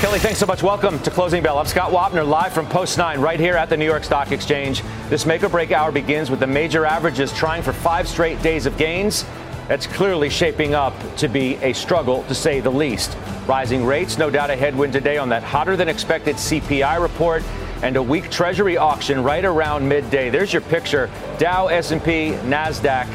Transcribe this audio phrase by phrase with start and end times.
[0.00, 0.62] Kelly, thanks so much.
[0.62, 1.56] Welcome to Closing Bell.
[1.56, 4.82] I'm Scott Wapner, live from Post 9, right here at the New York Stock Exchange.
[5.08, 8.66] This make or break hour begins with the major averages trying for five straight days
[8.66, 9.24] of gains.
[9.68, 13.16] That's clearly shaping up to be a struggle, to say the least.
[13.46, 17.42] Rising rates, no doubt a headwind today on that hotter than expected CPI report
[17.82, 20.28] and a weak Treasury auction right around midday.
[20.28, 23.06] There's your picture: Dow, S&P, Nasdaq,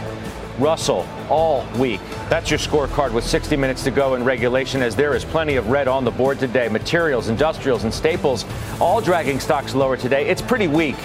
[0.61, 1.99] Russell all week.
[2.29, 5.67] That's your scorecard with 60 minutes to go in regulation as there is plenty of
[5.69, 6.69] red on the board today.
[6.69, 8.45] Materials, industrials, and staples
[8.79, 10.27] all dragging stocks lower today.
[10.29, 10.97] It's pretty weak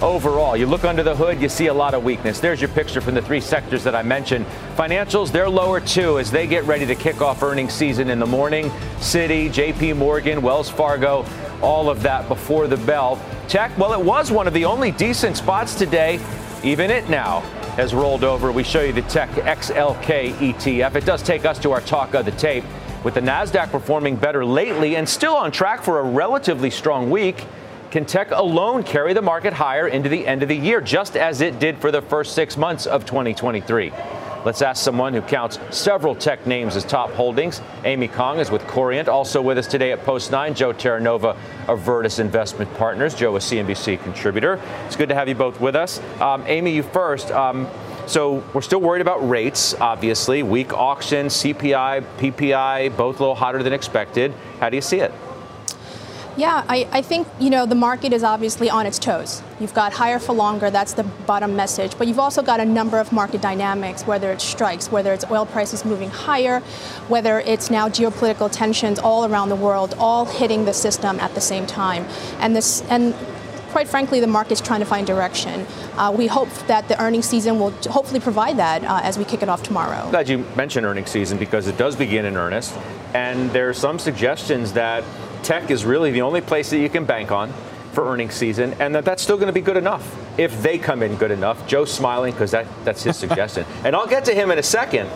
[0.00, 0.56] overall.
[0.56, 2.40] You look under the hood, you see a lot of weakness.
[2.40, 4.46] There's your picture from the three sectors that I mentioned.
[4.76, 8.26] Financials, they're lower too as they get ready to kick off earnings season in the
[8.26, 8.70] morning.
[8.98, 11.24] Citi, JP Morgan, Wells Fargo,
[11.62, 13.20] all of that before the bell.
[13.46, 16.18] Tech, well, it was one of the only decent spots today.
[16.64, 17.40] Even it now
[17.76, 18.52] has rolled over.
[18.52, 20.94] We show you the Tech XLK ETF.
[20.94, 22.62] It does take us to our talk of the tape
[23.02, 27.44] with the NASDAQ performing better lately and still on track for a relatively strong week.
[27.90, 31.40] Can tech alone carry the market higher into the end of the year, just as
[31.40, 33.92] it did for the first six months of 2023?
[34.44, 37.60] Let's ask someone who counts several tech names as top holdings.
[37.84, 39.08] Amy Kong is with Corient.
[39.08, 41.36] Also with us today at Post 9, Joe Terranova
[41.68, 43.14] of Virtus Investment Partners.
[43.14, 44.60] Joe, a CNBC contributor.
[44.86, 46.00] It's good to have you both with us.
[46.20, 47.30] Um, Amy, you first.
[47.30, 47.68] Um,
[48.06, 50.42] so we're still worried about rates, obviously.
[50.42, 54.34] Weak auction, CPI, PPI, both a little hotter than expected.
[54.58, 55.12] How do you see it?
[56.36, 59.42] Yeah, I, I, think you know the market is obviously on its toes.
[59.60, 61.96] You've got higher for longer, that's the bottom message.
[61.98, 65.44] But you've also got a number of market dynamics, whether it's strikes, whether it's oil
[65.44, 66.60] prices moving higher,
[67.08, 71.40] whether it's now geopolitical tensions all around the world, all hitting the system at the
[71.40, 72.06] same time.
[72.38, 73.14] And this and
[73.72, 75.66] quite frankly, the market's trying to find direction.
[75.96, 79.42] Uh, we hope that the earnings season will hopefully provide that uh, as we kick
[79.42, 80.08] it off tomorrow.
[80.10, 82.74] Glad you mentioned earnings season because it does begin in earnest.
[83.14, 85.04] And there are some suggestions that
[85.42, 87.52] tech is really the only place that you can bank on
[87.92, 91.02] for earnings season, and that that's still going to be good enough if they come
[91.02, 91.66] in good enough.
[91.66, 93.66] Joe's smiling because that, that's his suggestion.
[93.84, 95.10] and I'll get to him in a second,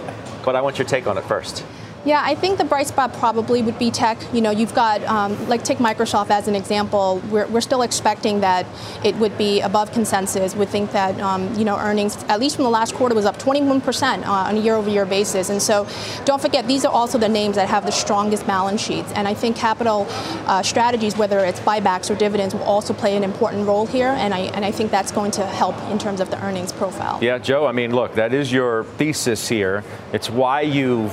[0.44, 1.64] but I want your take on it first.
[2.06, 4.16] Yeah, I think the bright spot probably would be tech.
[4.32, 7.20] You know, you've got, um, like, take Microsoft as an example.
[7.30, 8.64] We're, we're still expecting that
[9.04, 10.54] it would be above consensus.
[10.54, 13.38] We think that, um, you know, earnings, at least from the last quarter, was up
[13.40, 15.50] 21% uh, on a year over year basis.
[15.50, 15.88] And so
[16.24, 19.10] don't forget, these are also the names that have the strongest balance sheets.
[19.14, 20.06] And I think capital
[20.46, 24.14] uh, strategies, whether it's buybacks or dividends, will also play an important role here.
[24.16, 27.18] And I, and I think that's going to help in terms of the earnings profile.
[27.20, 29.82] Yeah, Joe, I mean, look, that is your thesis here.
[30.12, 31.12] It's why you've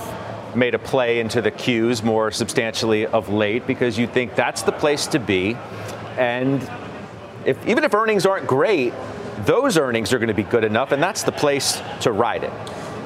[0.55, 4.71] made a play into the queues more substantially of late because you think that's the
[4.71, 5.55] place to be.
[6.17, 6.67] And
[7.45, 8.93] if, even if earnings aren't great,
[9.45, 12.53] those earnings are going to be good enough, and that's the place to ride it.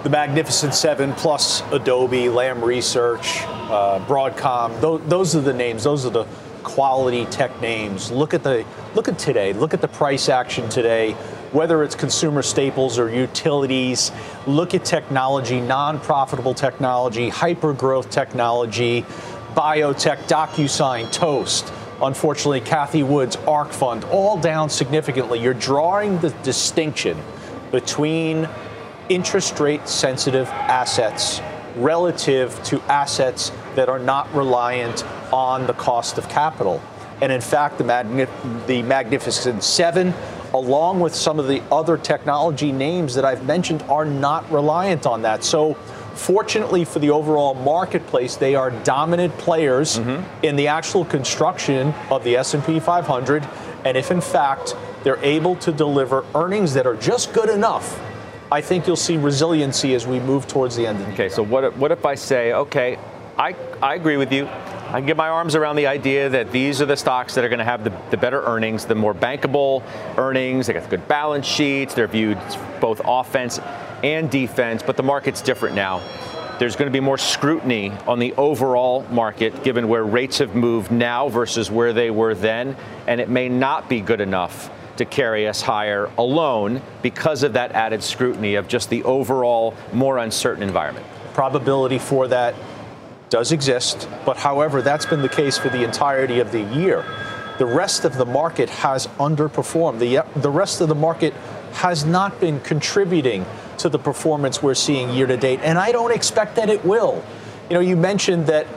[0.03, 5.83] The Magnificent Seven plus Adobe, Lam Research, uh, Broadcom, those, those are the names.
[5.83, 6.25] Those are the
[6.63, 8.11] quality tech names.
[8.11, 9.53] Look at the look at today.
[9.53, 11.15] Look at the price action today
[11.51, 14.11] whether it's consumer staples or utilities,
[14.45, 19.03] look at technology, non profitable technology, hyper growth technology,
[19.55, 21.71] biotech, DocuSign, Toast.
[22.01, 25.39] Unfortunately, Cathie Wood's ARK Fund, all down significantly.
[25.39, 27.17] You're drawing the distinction
[27.71, 28.47] between
[29.09, 31.41] interest rate sensitive assets
[31.75, 36.81] relative to assets that are not reliant on the cost of capital.
[37.21, 40.13] And in fact, the, Magnif- the Magnificent Seven
[40.53, 45.21] along with some of the other technology names that I've mentioned, are not reliant on
[45.23, 45.43] that.
[45.43, 45.75] So,
[46.17, 50.45] fortunately for the overall marketplace, they are dominant players mm-hmm.
[50.45, 53.47] in the actual construction of the S&P 500.
[53.85, 57.99] And if in fact they're able to deliver earnings that are just good enough,
[58.51, 61.27] I think you'll see resiliency as we move towards the end of the okay, year.
[61.27, 62.97] Okay, so what, what if I say, okay,
[63.37, 64.45] I, I agree with you.
[64.87, 67.49] I can get my arms around the idea that these are the stocks that are
[67.49, 69.83] going to have the, the better earnings, the more bankable
[70.17, 70.67] earnings.
[70.67, 71.93] They got good balance sheets.
[71.93, 72.39] They're viewed
[72.79, 73.59] both offense
[74.01, 76.01] and defense, but the market's different now.
[76.57, 80.89] There's going to be more scrutiny on the overall market given where rates have moved
[80.89, 85.49] now versus where they were then, and it may not be good enough to carry
[85.49, 91.05] us higher alone because of that added scrutiny of just the overall more uncertain environment.
[91.33, 92.55] Probability for that
[93.29, 97.05] does exist, but however, that's been the case for the entirety of the year.
[97.57, 99.99] The rest of the market has underperformed.
[99.99, 101.33] The, the rest of the market
[101.73, 103.45] has not been contributing
[103.79, 107.23] to the performance we're seeing year to date, and I don't expect that it will.
[107.69, 108.67] You know, you mentioned that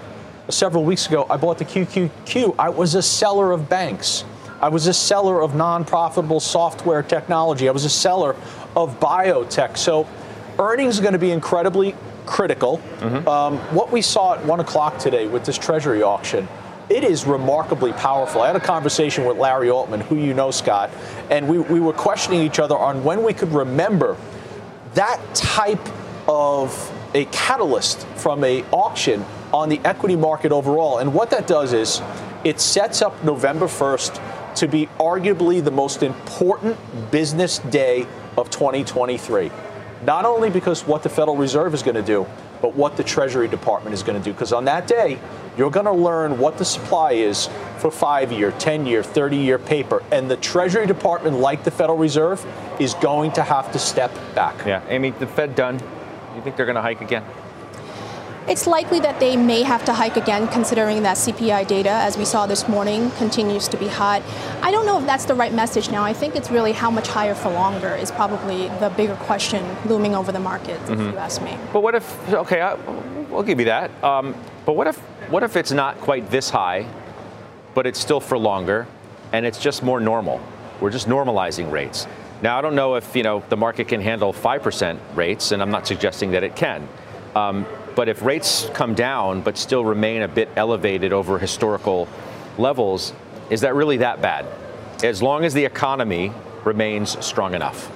[0.49, 2.57] several weeks ago I bought the QQQ.
[2.59, 4.25] I was a seller of banks.
[4.61, 7.69] I was a seller of non profitable software technology.
[7.69, 8.37] I was a seller
[8.77, 9.79] of biotech.
[9.79, 10.07] So
[10.59, 11.95] earnings are going to be incredibly
[12.31, 12.79] critical.
[13.01, 13.29] Mm-hmm.
[13.29, 16.49] Um, what we saw at 1 o'clock today with this Treasury auction,
[16.89, 18.41] it is remarkably powerful.
[18.43, 20.91] I had a conversation with Larry Altman, who you know, Scott,
[21.29, 24.17] and we, we were questioning each other on when we could remember
[24.95, 25.85] that type
[26.29, 30.99] of a catalyst from a auction on the equity market overall.
[30.99, 32.01] And what that does is
[32.45, 36.77] it sets up November 1st to be arguably the most important
[37.11, 38.07] business day
[38.37, 39.51] of 2023.
[40.03, 42.27] Not only because what the Federal Reserve is going to do,
[42.63, 44.33] but what the Treasury Department is going to do.
[44.33, 45.19] Because on that day,
[45.57, 47.49] you're going to learn what the supply is
[47.79, 50.03] for five year, 10 year, 30 year paper.
[50.11, 52.45] And the Treasury Department, like the Federal Reserve,
[52.79, 54.67] is going to have to step back.
[54.67, 54.83] Yeah.
[54.89, 55.81] Amy, the Fed done?
[56.35, 57.25] You think they're going to hike again?
[58.51, 62.25] It's likely that they may have to hike again, considering that CPI data, as we
[62.25, 64.25] saw this morning, continues to be hot.
[64.61, 66.03] I don't know if that's the right message now.
[66.03, 70.17] I think it's really how much higher for longer is probably the bigger question looming
[70.17, 70.95] over the market, mm-hmm.
[70.95, 71.57] if you ask me.
[71.73, 72.29] But what if?
[72.29, 73.93] Okay, I, will give you that.
[74.03, 74.35] Um,
[74.67, 74.99] but what if?
[75.31, 76.89] What if it's not quite this high,
[77.75, 78.89] but it's still for longer,
[79.33, 80.41] and it's just more normal?
[80.81, 82.09] We're just normalizing rates.
[82.43, 85.63] Now, I don't know if you know the market can handle five percent rates, and
[85.63, 86.89] I'm not suggesting that it can.
[87.37, 87.65] Um,
[87.95, 92.09] but if rates come down but still remain a bit elevated over historical
[92.59, 93.13] levels,
[93.51, 94.47] is that really that bad?
[95.03, 96.33] As long as the economy
[96.65, 97.91] remains strong enough.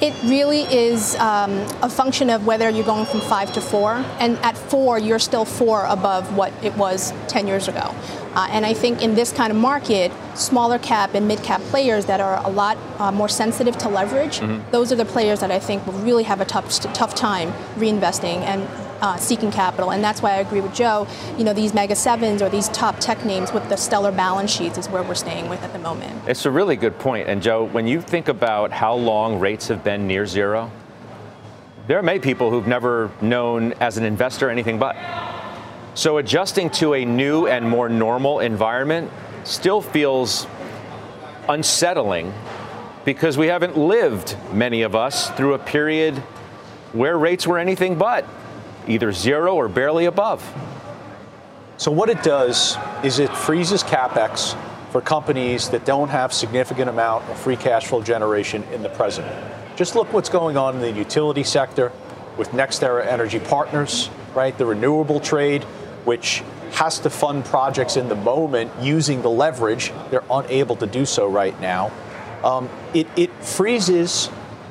[0.00, 1.50] It really is um,
[1.82, 3.92] a function of whether you're going from five to four.
[4.18, 7.94] And at four, you're still four above what it was 10 years ago.
[8.34, 12.06] Uh, and I think in this kind of market, smaller cap and mid cap players
[12.06, 14.70] that are a lot uh, more sensitive to leverage, mm-hmm.
[14.70, 18.38] those are the players that I think will really have a tough, tough time reinvesting
[18.42, 18.66] and
[19.00, 19.92] uh, seeking capital.
[19.92, 21.06] And that's why I agree with Joe.
[21.36, 24.78] You know, these mega sevens or these top tech names with the stellar balance sheets
[24.78, 26.28] is where we're staying with at the moment.
[26.28, 27.28] It's a really good point.
[27.28, 30.70] And Joe, when you think about how long rates have been near zero,
[31.86, 34.96] there are many people who've never known as an investor anything but.
[35.94, 39.10] So adjusting to a new and more normal environment
[39.44, 40.46] still feels
[41.48, 42.32] unsettling
[43.04, 46.16] because we haven't lived, many of us, through a period
[46.92, 48.24] where rates were anything but
[48.88, 50.42] either zero or barely above.
[51.76, 54.56] So, what it does is it freezes capex
[54.90, 59.26] for companies that don't have significant amount of free cash flow generation in the present.
[59.76, 61.92] Just look what's going on in the utility sector
[62.36, 64.56] with NextEra Energy Partners, right?
[64.56, 65.64] The renewable trade,
[66.04, 66.42] which
[66.72, 69.92] has to fund projects in the moment using the leverage.
[70.10, 71.92] They're unable to do so right now.
[72.44, 74.28] Um, it, it freezes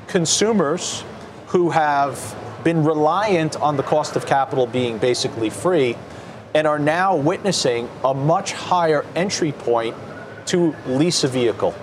[0.07, 1.03] consumers
[1.47, 5.95] who have been reliant on the cost of capital being basically free
[6.53, 9.95] and are now witnessing a much higher entry point
[10.47, 11.75] to lease a vehicle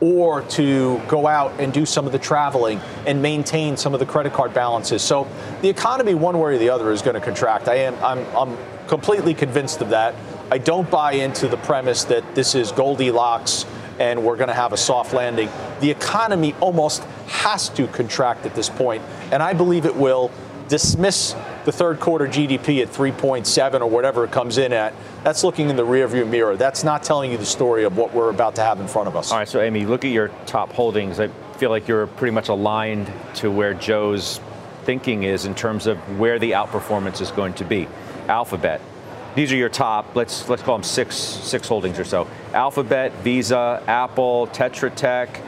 [0.00, 4.06] or to go out and do some of the traveling and maintain some of the
[4.06, 5.00] credit card balances.
[5.00, 5.28] So
[5.62, 7.68] the economy, one way or the other, is going to contract.
[7.68, 8.58] I am I'm, I'm
[8.88, 10.14] completely convinced of that.
[10.50, 13.64] I don't buy into the premise that this is Goldilocks
[13.98, 15.48] and we're going to have a soft landing.
[15.80, 20.30] The economy almost has to contract at this point, and I believe it will.
[20.68, 21.34] Dismiss
[21.66, 24.94] the third quarter GDP at 3.7 or whatever it comes in at.
[25.22, 26.56] That's looking in the rearview mirror.
[26.56, 29.16] That's not telling you the story of what we're about to have in front of
[29.16, 29.32] us.
[29.32, 31.20] All right, so Amy, look at your top holdings.
[31.20, 34.40] I feel like you're pretty much aligned to where Joe's
[34.84, 37.86] thinking is in terms of where the outperformance is going to be.
[38.28, 38.80] Alphabet,
[39.34, 42.28] these are your top, let's let's call them six six holdings or so.
[42.52, 45.40] Alphabet, Visa, Apple, Tetra Tech,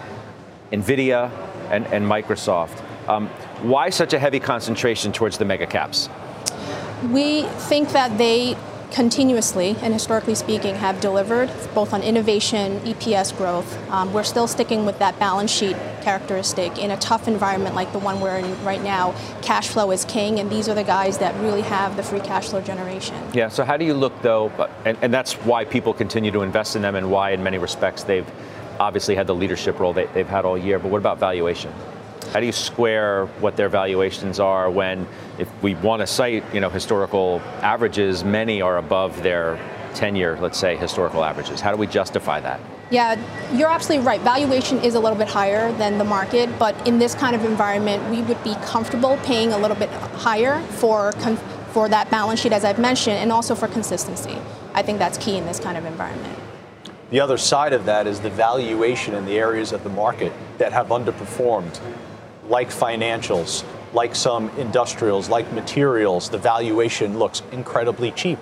[0.72, 1.30] Nvidia,
[1.70, 2.82] and, and Microsoft.
[3.08, 3.28] Um,
[3.62, 6.08] why such a heavy concentration towards the mega caps?
[7.10, 8.56] We think that they
[8.94, 13.76] continuously and historically speaking have delivered both on innovation, EPS growth.
[13.90, 17.98] Um, we're still sticking with that balance sheet characteristic in a tough environment like the
[17.98, 19.12] one we're in right now.
[19.42, 22.50] Cash flow is king, and these are the guys that really have the free cash
[22.50, 23.16] flow generation.
[23.32, 23.48] Yeah.
[23.48, 24.50] So how do you look though,
[24.84, 28.04] and, and that's why people continue to invest in them, and why in many respects
[28.04, 28.30] they've
[28.78, 30.78] obviously had the leadership role they, they've had all year.
[30.78, 31.72] But what about valuation?
[32.32, 35.06] How do you square what their valuations are when,
[35.38, 39.58] if we want to cite, you know, historical averages, many are above their
[39.92, 41.60] 10-year, let's say, historical averages?
[41.60, 42.60] How do we justify that?
[42.90, 43.18] Yeah,
[43.54, 44.20] you're absolutely right.
[44.20, 48.08] Valuation is a little bit higher than the market, but in this kind of environment,
[48.10, 51.12] we would be comfortable paying a little bit higher for
[51.72, 54.38] for that balance sheet, as I've mentioned, and also for consistency.
[54.74, 56.38] I think that's key in this kind of environment.
[57.10, 60.72] The other side of that is the valuation in the areas of the market that
[60.72, 61.80] have underperformed,
[62.48, 66.28] like financials, like some industrials, like materials.
[66.28, 68.38] The valuation looks incredibly cheap.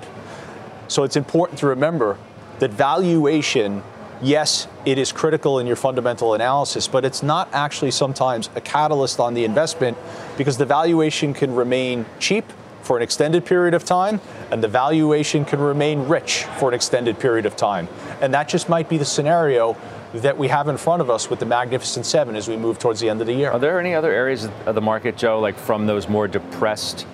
[0.89, 2.19] So it's important to remember
[2.59, 3.83] that valuation,
[4.21, 9.21] yes, it is critical in your fundamental analysis, but it's not actually sometimes a catalyst
[9.21, 9.97] on the investment
[10.37, 12.45] because the valuation can remain cheap
[12.83, 17.19] for an extended period of time, and the valuation can remain rich for an extended
[17.19, 17.89] period of time.
[18.21, 19.77] And that just might be the scenario
[20.15, 23.01] that we have in front of us with the Magnificent Seven as we move towards
[23.01, 23.51] the end of the year.
[23.51, 27.07] Are there any other areas of the market, Joe, like from those more depressed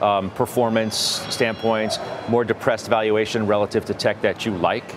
[0.00, 0.96] um, performance
[1.28, 4.94] standpoints, more depressed valuation relative to tech that you like?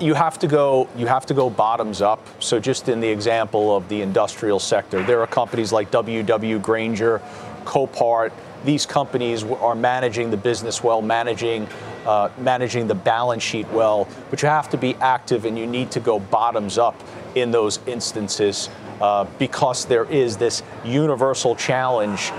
[0.00, 3.76] you have to go you have to go bottoms up so just in the example
[3.76, 7.20] of the industrial sector there are companies like ww Grainger,
[7.64, 8.32] copart
[8.64, 11.66] these companies are managing the business well, managing
[12.06, 15.90] uh, managing the balance sheet well, but you have to be active and you need
[15.92, 17.00] to go bottoms up
[17.34, 18.68] in those instances
[19.00, 22.32] uh, because there is this universal challenge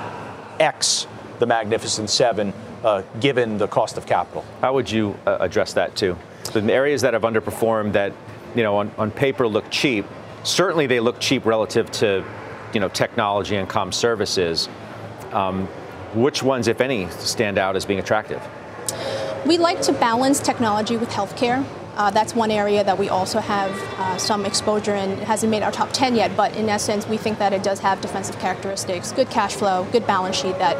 [0.60, 1.08] X
[1.39, 2.53] the Magnificent Seven,
[2.84, 4.46] uh, given the cost of capital.
[4.62, 6.17] How would you uh, address that too?
[6.53, 8.13] The areas that have underperformed that,
[8.55, 10.05] you know, on, on paper look cheap,
[10.43, 12.24] certainly they look cheap relative to,
[12.74, 14.70] you know, technology and com services.
[15.32, 15.67] Um,
[16.13, 18.41] which ones, if any, stand out as being attractive?
[19.46, 21.66] We like to balance technology with healthcare.
[21.98, 25.12] Uh, that's one area that we also have uh, some exposure in.
[25.12, 27.80] It hasn't made our top 10 yet, but in essence, we think that it does
[27.80, 30.78] have defensive characteristics, good cash flow, good balance sheet that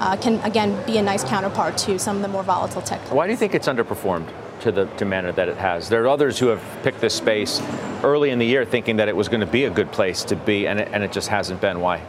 [0.00, 3.00] uh, can, again, be a nice counterpart to some of the more volatile tech.
[3.12, 4.28] Why do you think it's underperformed
[4.62, 5.88] to the manner that it has?
[5.88, 7.62] There are others who have picked this space
[8.02, 10.36] early in the year thinking that it was going to be a good place to
[10.36, 11.80] be, and it, and it just hasn't been.
[11.80, 12.02] Why?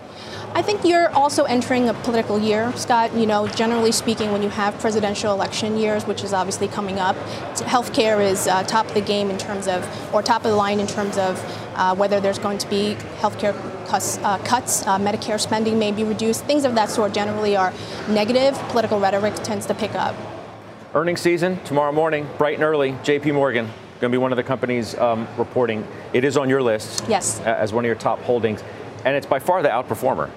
[0.53, 3.13] I think you're also entering a political year, Scott.
[3.15, 7.15] You know, generally speaking, when you have presidential election years, which is obviously coming up,
[7.55, 9.81] healthcare is uh, top of the game in terms of,
[10.13, 11.39] or top of the line in terms of
[11.75, 13.55] uh, whether there's going to be healthcare
[13.87, 16.43] cuts, uh, cuts uh, Medicare spending may be reduced.
[16.43, 17.73] Things of that sort generally are
[18.09, 18.53] negative.
[18.69, 20.15] Political rhetoric tends to pick up.
[20.93, 22.97] Earnings season tomorrow morning, bright and early.
[23.03, 23.31] J.P.
[23.31, 23.69] Morgan
[24.01, 25.87] going to be one of the companies um, reporting.
[26.11, 27.05] It is on your list.
[27.07, 27.39] Yes.
[27.41, 28.63] As one of your top holdings,
[29.05, 30.31] and it's by far the outperformer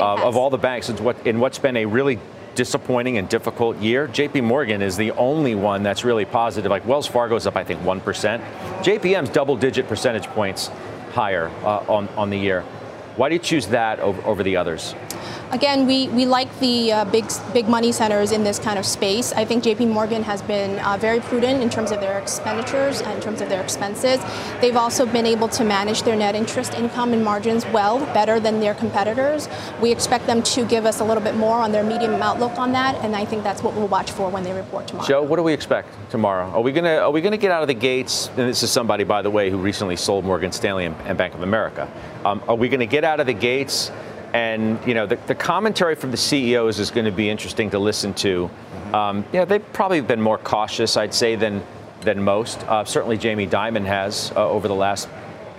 [0.00, 2.18] uh, of all the banks in, what, in what's been a really
[2.54, 4.08] disappointing and difficult year.
[4.08, 6.70] JP Morgan is the only one that's really positive.
[6.70, 8.02] Like Wells Fargo's up, I think, 1%.
[8.82, 10.70] JPM's double digit percentage points
[11.12, 12.64] higher uh, on, on the year.
[13.16, 14.94] Why do you choose that over, over the others?
[15.52, 19.32] Again, we, we like the uh, big big money centers in this kind of space.
[19.32, 23.14] I think JP Morgan has been uh, very prudent in terms of their expenditures and
[23.14, 24.20] in terms of their expenses.
[24.60, 28.60] They've also been able to manage their net interest income and margins well, better than
[28.60, 29.48] their competitors.
[29.80, 32.70] We expect them to give us a little bit more on their medium outlook on
[32.72, 35.08] that, and I think that's what we'll watch for when they report tomorrow.
[35.08, 36.48] Joe, what do we expect tomorrow?
[36.50, 38.28] Are we gonna are we gonna get out of the gates?
[38.28, 41.34] And this is somebody, by the way, who recently sold Morgan Stanley and, and Bank
[41.34, 41.90] of America.
[42.24, 43.90] Um, are we going to get out of the gates?
[44.32, 47.78] And you know, the, the commentary from the CEOs is going to be interesting to
[47.78, 48.48] listen to.
[48.48, 48.94] Mm-hmm.
[48.94, 51.62] Um, yeah, they've probably been more cautious, I'd say, than
[52.02, 52.62] than most.
[52.64, 55.08] Uh, certainly, Jamie Dimon has uh, over the last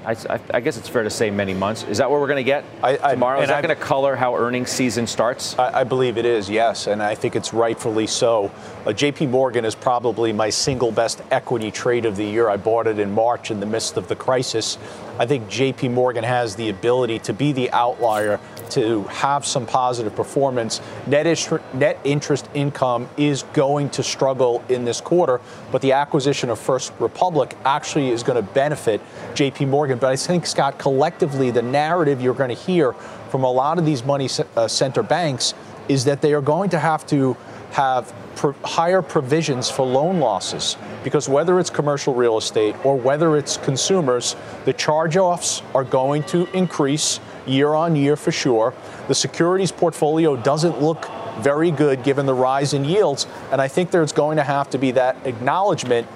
[0.06, 1.84] I, I, guess it's fair to say many months.
[1.84, 3.42] Is that what we're going to get I, I, tomorrow?
[3.42, 5.58] Is that going to color how earnings season starts?
[5.60, 8.52] I, believe it is, yes, and I think it's rightfully so.
[8.86, 9.28] Uh, J.P.
[9.28, 12.50] Morgan is probably my single best equity trade of the year.
[12.50, 14.80] I bought it in March in the midst of the crisis.
[15.20, 15.90] I think J.P.
[15.90, 18.40] Morgan has the ability to be the outlier,
[18.72, 20.82] to have some positive performance.
[21.08, 21.26] Net,
[21.74, 26.94] net interest income is going to struggle in this quarter, but the acquisition of First
[27.00, 29.02] Republic actually is going to benefit
[29.34, 29.66] J.P.
[29.66, 30.00] Morgan.
[30.00, 32.94] But I think, Scott, collectively, the narrative you're going to hear
[33.30, 35.54] from a lot of these money uh, center banks
[35.88, 37.36] is that they are going to have to
[37.72, 43.38] have pro- higher provisions for loan losses because whether it's commercial real estate or whether
[43.38, 44.36] it's consumers,
[44.66, 48.74] the charge offs are going to increase year on year for sure.
[49.08, 53.92] The securities portfolio doesn't look very good given the rise in yields, and I think
[53.92, 56.08] there's going to have to be that acknowledgement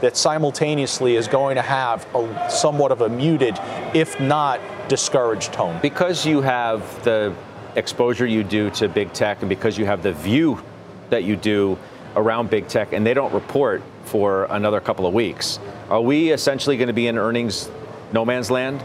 [0.00, 3.58] that simultaneously is going to have a somewhat of a muted,
[3.94, 5.78] if not discouraged tone.
[5.80, 7.34] Because you have the
[7.76, 10.60] exposure you do to big tech and because you have the view
[11.10, 11.78] that you do
[12.16, 15.58] around big tech and they don't report for another couple of weeks.
[15.88, 17.70] Are we essentially going to be in earnings
[18.12, 18.84] no man's land?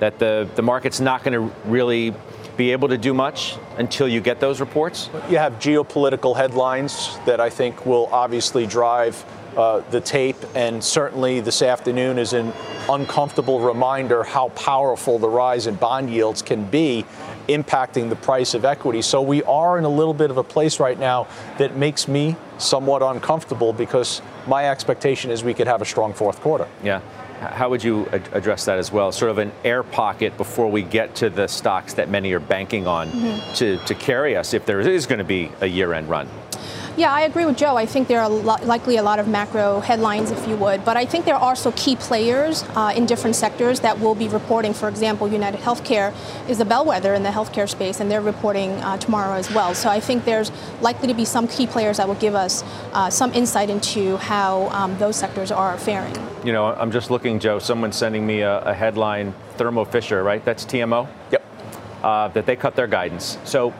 [0.00, 2.14] That the, the market's not going to really
[2.56, 5.08] be able to do much until you get those reports?
[5.30, 9.24] You have geopolitical headlines that I think will obviously drive
[9.56, 12.52] uh, the tape, and certainly this afternoon is an
[12.88, 17.04] uncomfortable reminder how powerful the rise in bond yields can be
[17.48, 19.02] impacting the price of equity.
[19.02, 21.26] So we are in a little bit of a place right now
[21.56, 26.40] that makes me somewhat uncomfortable because my expectation is we could have a strong fourth
[26.40, 26.68] quarter.
[26.84, 27.00] Yeah.
[27.40, 29.12] How would you address that as well?
[29.12, 32.86] Sort of an air pocket before we get to the stocks that many are banking
[32.86, 33.54] on mm-hmm.
[33.54, 36.28] to, to carry us if there is going to be a year end run.
[36.98, 37.76] Yeah, I agree with Joe.
[37.76, 41.06] I think there are likely a lot of macro headlines, if you would, but I
[41.06, 44.74] think there are also key players uh, in different sectors that will be reporting.
[44.74, 46.12] For example, United Healthcare
[46.48, 49.76] is a bellwether in the healthcare space, and they're reporting uh, tomorrow as well.
[49.76, 50.50] So I think there's
[50.80, 52.64] likely to be some key players that will give us
[52.94, 56.16] uh, some insight into how um, those sectors are faring.
[56.44, 57.60] You know, I'm just looking, Joe.
[57.60, 60.44] Someone's sending me a, a headline: Thermo Fisher, right?
[60.44, 61.06] That's TMO.
[61.30, 61.44] Yep.
[62.02, 63.38] Uh, that they cut their guidance.
[63.44, 63.72] So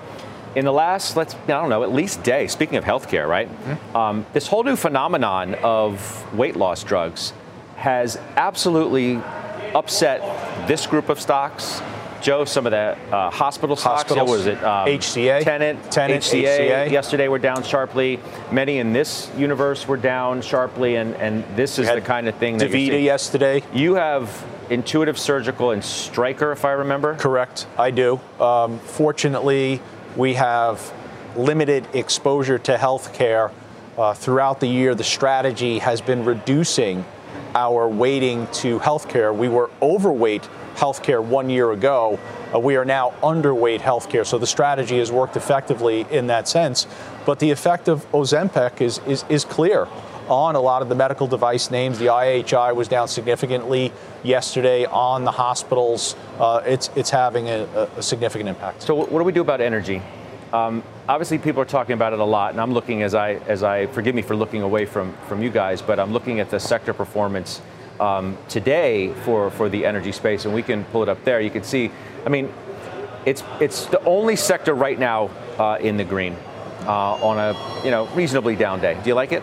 [0.59, 3.49] in the last, let's, I don't know, at least day, speaking of healthcare, right?
[3.49, 3.97] Mm-hmm.
[3.97, 7.33] Um, this whole new phenomenon of weight loss drugs
[7.77, 9.17] has absolutely
[9.73, 10.21] upset
[10.67, 11.81] this group of stocks.
[12.21, 14.59] Joe, some of the uh, hospital stocks, what was it?
[14.65, 15.45] Um, HCA.
[15.45, 15.93] Tenant.
[15.93, 18.19] Tenet HCA, HCA, Yesterday were down sharply.
[18.51, 22.59] Many in this universe were down sharply, and, and this is the kind of thing
[22.59, 23.63] that DaVita yesterday.
[23.73, 27.15] You have Intuitive Surgical and Stryker, if I remember.
[27.15, 28.21] Correct, I do.
[28.41, 29.81] Um, fortunately,
[30.19, 30.93] we have
[31.37, 33.53] limited exposure to healthcare.
[33.97, 37.05] Uh, throughout the year, the strategy has been reducing
[37.55, 39.35] our weighting to healthcare.
[39.35, 42.19] We were overweight healthcare one year ago.
[42.53, 44.27] Uh, we are now underweight healthcare.
[44.27, 46.87] So the strategy has worked effectively in that sense.
[47.25, 49.87] But the effect of Ozempic is, is, is clear
[50.29, 51.99] on a lot of the medical device names.
[51.99, 53.93] The IHI was down significantly
[54.23, 56.17] yesterday on the hospitals.
[56.39, 58.83] Uh, it's, it's having a, a, significant impact.
[58.83, 60.03] So, what do we do about energy?
[60.53, 63.63] Um, obviously, people are talking about it a lot, and I'm looking as I, as
[63.63, 66.59] I forgive me for looking away from, from you guys, but I'm looking at the
[66.59, 67.61] sector performance
[68.01, 71.41] um, today for, for the energy space, and we can pull it up there.
[71.41, 71.91] You can see,
[72.25, 72.53] I mean,
[73.27, 76.35] it's, it's the only sector right now uh, in the green
[76.87, 78.99] uh, on a you know reasonably down day.
[79.03, 79.43] Do you like it?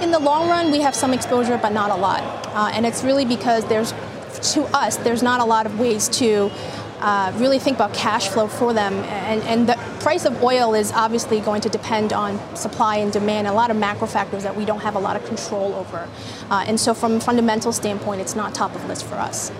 [0.00, 2.22] In the long run, we have some exposure, but not a lot.
[2.54, 3.92] Uh, and it's really because there's,
[4.52, 6.50] to us, there's not a lot of ways to
[7.00, 8.92] uh, really think about cash flow for them.
[8.94, 13.46] And, and, the price of oil is obviously going to depend on supply and demand,
[13.46, 16.08] a lot of macro factors that we don't have a lot of control over.
[16.50, 19.50] Uh, and so, from a fundamental standpoint, it's not top of list for us.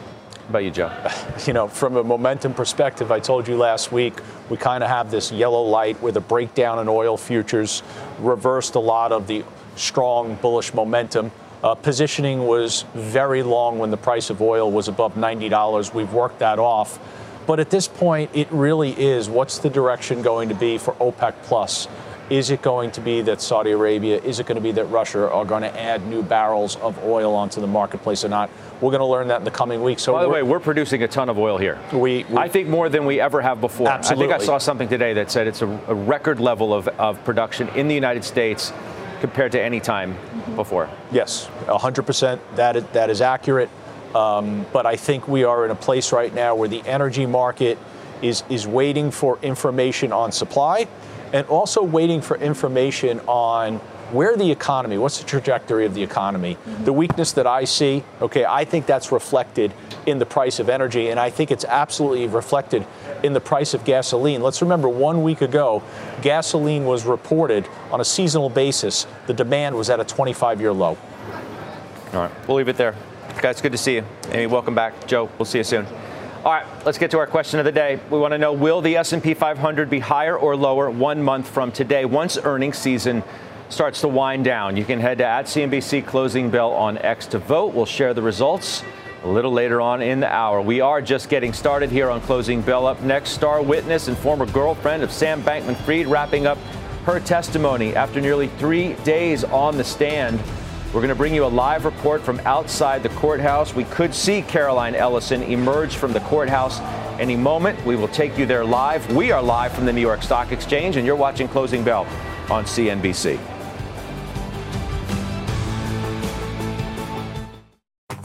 [0.49, 0.93] About you, Joe?
[1.47, 4.15] You know, from a momentum perspective, I told you last week,
[4.49, 7.83] we kind of have this yellow light where the breakdown in oil futures
[8.21, 9.45] reversed a lot of the
[9.77, 11.31] strong bullish momentum.
[11.63, 15.95] Uh, positioning was very long when the price of oil was above $90.
[15.95, 16.99] We've worked that off.
[17.47, 21.35] But at this point, it really is what's the direction going to be for OPEC
[21.45, 21.89] Plus?
[22.29, 25.31] Is it going to be that Saudi Arabia, is it going to be that Russia
[25.31, 28.51] are going to add new barrels of oil onto the marketplace or not?
[28.81, 30.03] We're going to learn that in the coming weeks.
[30.03, 31.79] So By the way, we're producing a ton of oil here.
[31.93, 33.89] We, we, I think more than we ever have before.
[33.89, 34.27] Absolutely.
[34.27, 37.25] I think I saw something today that said it's a, a record level of, of
[37.25, 38.73] production in the United States
[39.21, 40.57] compared to any time mm-hmm.
[40.57, 40.89] before.
[41.11, 42.41] Yes, 100%.
[42.57, 43.71] That is, that is accurate.
[44.15, 47.79] Um, but I think we are in a place right now where the energy market
[48.23, 50.89] is, is waiting for information on supply
[51.33, 53.81] and also waiting for information on
[54.13, 56.55] where the economy, what's the trajectory of the economy?
[56.55, 56.85] Mm-hmm.
[56.85, 59.73] The weakness that I see, okay, I think that's reflected
[60.07, 62.87] in the price of energy, and I think it's absolutely reflected
[63.25, 64.43] in the price of gasoline.
[64.43, 65.83] Let's remember one week ago,
[66.23, 70.97] gasoline was reported on a seasonal basis, the demand was at a 25 year low.
[72.13, 72.95] All right, we'll leave it there.
[73.43, 74.05] Guys, good to see you.
[74.31, 75.07] Amy, welcome back.
[75.07, 75.87] Joe, we'll see you soon.
[76.45, 77.99] All right, let's get to our question of the day.
[78.09, 81.73] We want to know will the S&P 500 be higher or lower 1 month from
[81.73, 83.25] today once earnings season
[83.69, 84.77] starts to wind down?
[84.77, 87.75] You can head to at CNBC closing bell on X to vote.
[87.75, 88.83] We'll share the results
[89.25, 90.63] a little later on in the hour.
[90.63, 92.87] We are just getting started here on Closing Bell.
[92.87, 96.59] Up next, star witness and former girlfriend of Sam Bankman Fried wrapping up
[97.05, 100.41] her testimony after nearly three days on the stand.
[100.89, 103.75] We're going to bring you a live report from outside the courthouse.
[103.75, 106.81] We could see Caroline Ellison emerge from the courthouse
[107.19, 107.85] any moment.
[107.85, 109.15] We will take you there live.
[109.15, 112.07] We are live from the New York Stock Exchange, and you're watching Closing Bell
[112.49, 113.56] on CNBC.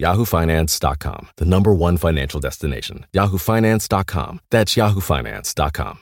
[0.00, 3.06] yahoofinance.com, the number one financial destination.
[3.14, 4.40] yahoofinance.com.
[4.50, 5.98] That's yahoofinance.com.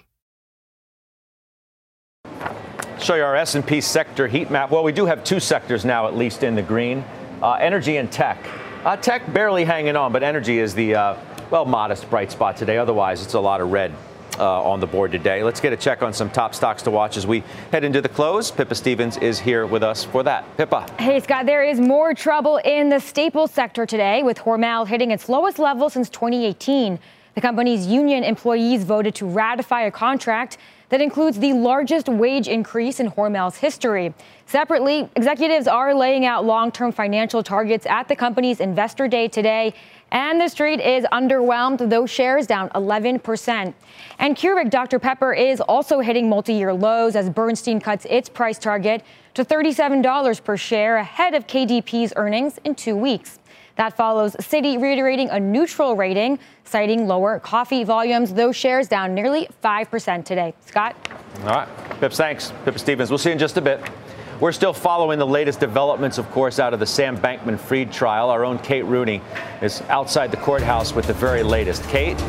[3.01, 4.71] Show you our S&P sector heat map.
[4.71, 7.05] Well, we do have two sectors now, at least in the green:
[7.43, 8.39] uh, energy and tech.
[8.85, 11.17] Uh, tech barely hanging on, but energy is the uh,
[11.51, 12.79] well modest bright spot today.
[12.79, 13.93] Otherwise, it's a lot of red
[14.39, 15.43] uh, on the board today.
[15.43, 17.43] Let's get a check on some top stocks to watch as we
[17.73, 18.51] head into the close.
[18.51, 20.45] Pippa Stevens is here with us for that.
[20.57, 20.87] Pippa.
[20.99, 25.29] Hey, Scott, there is more trouble in the staples sector today, with Hormel hitting its
[25.29, 26.99] lowest level since 2018.
[27.35, 30.59] The company's union employees voted to ratify a contract
[30.91, 34.15] that includes the largest wage increase in Hormel's history.
[34.47, 39.75] Separately, executives are laying out long term financial targets at the company's investor day today.
[40.11, 43.75] And the street is underwhelmed, those shares down 11%.
[44.21, 45.01] And Keurig Dr.
[45.01, 49.03] Pepper is also hitting multi year lows as Bernstein cuts its price target
[49.35, 53.41] to $37 per share ahead of KDP's earnings in two weeks.
[53.77, 58.33] That follows Citi reiterating a neutral rating, citing lower coffee volumes.
[58.33, 60.55] Those shares down nearly 5% today.
[60.61, 60.95] Scott?
[61.41, 61.69] All right.
[61.99, 62.53] Pip, thanks.
[62.65, 63.11] Pippa Stevens.
[63.11, 63.81] We'll see you in just a bit.
[64.41, 68.31] We're still following the latest developments, of course, out of the Sam Bankman Fried trial.
[68.31, 69.23] Our own Kate Rooney
[69.63, 71.85] is outside the courthouse with the very latest.
[71.85, 72.21] Kate?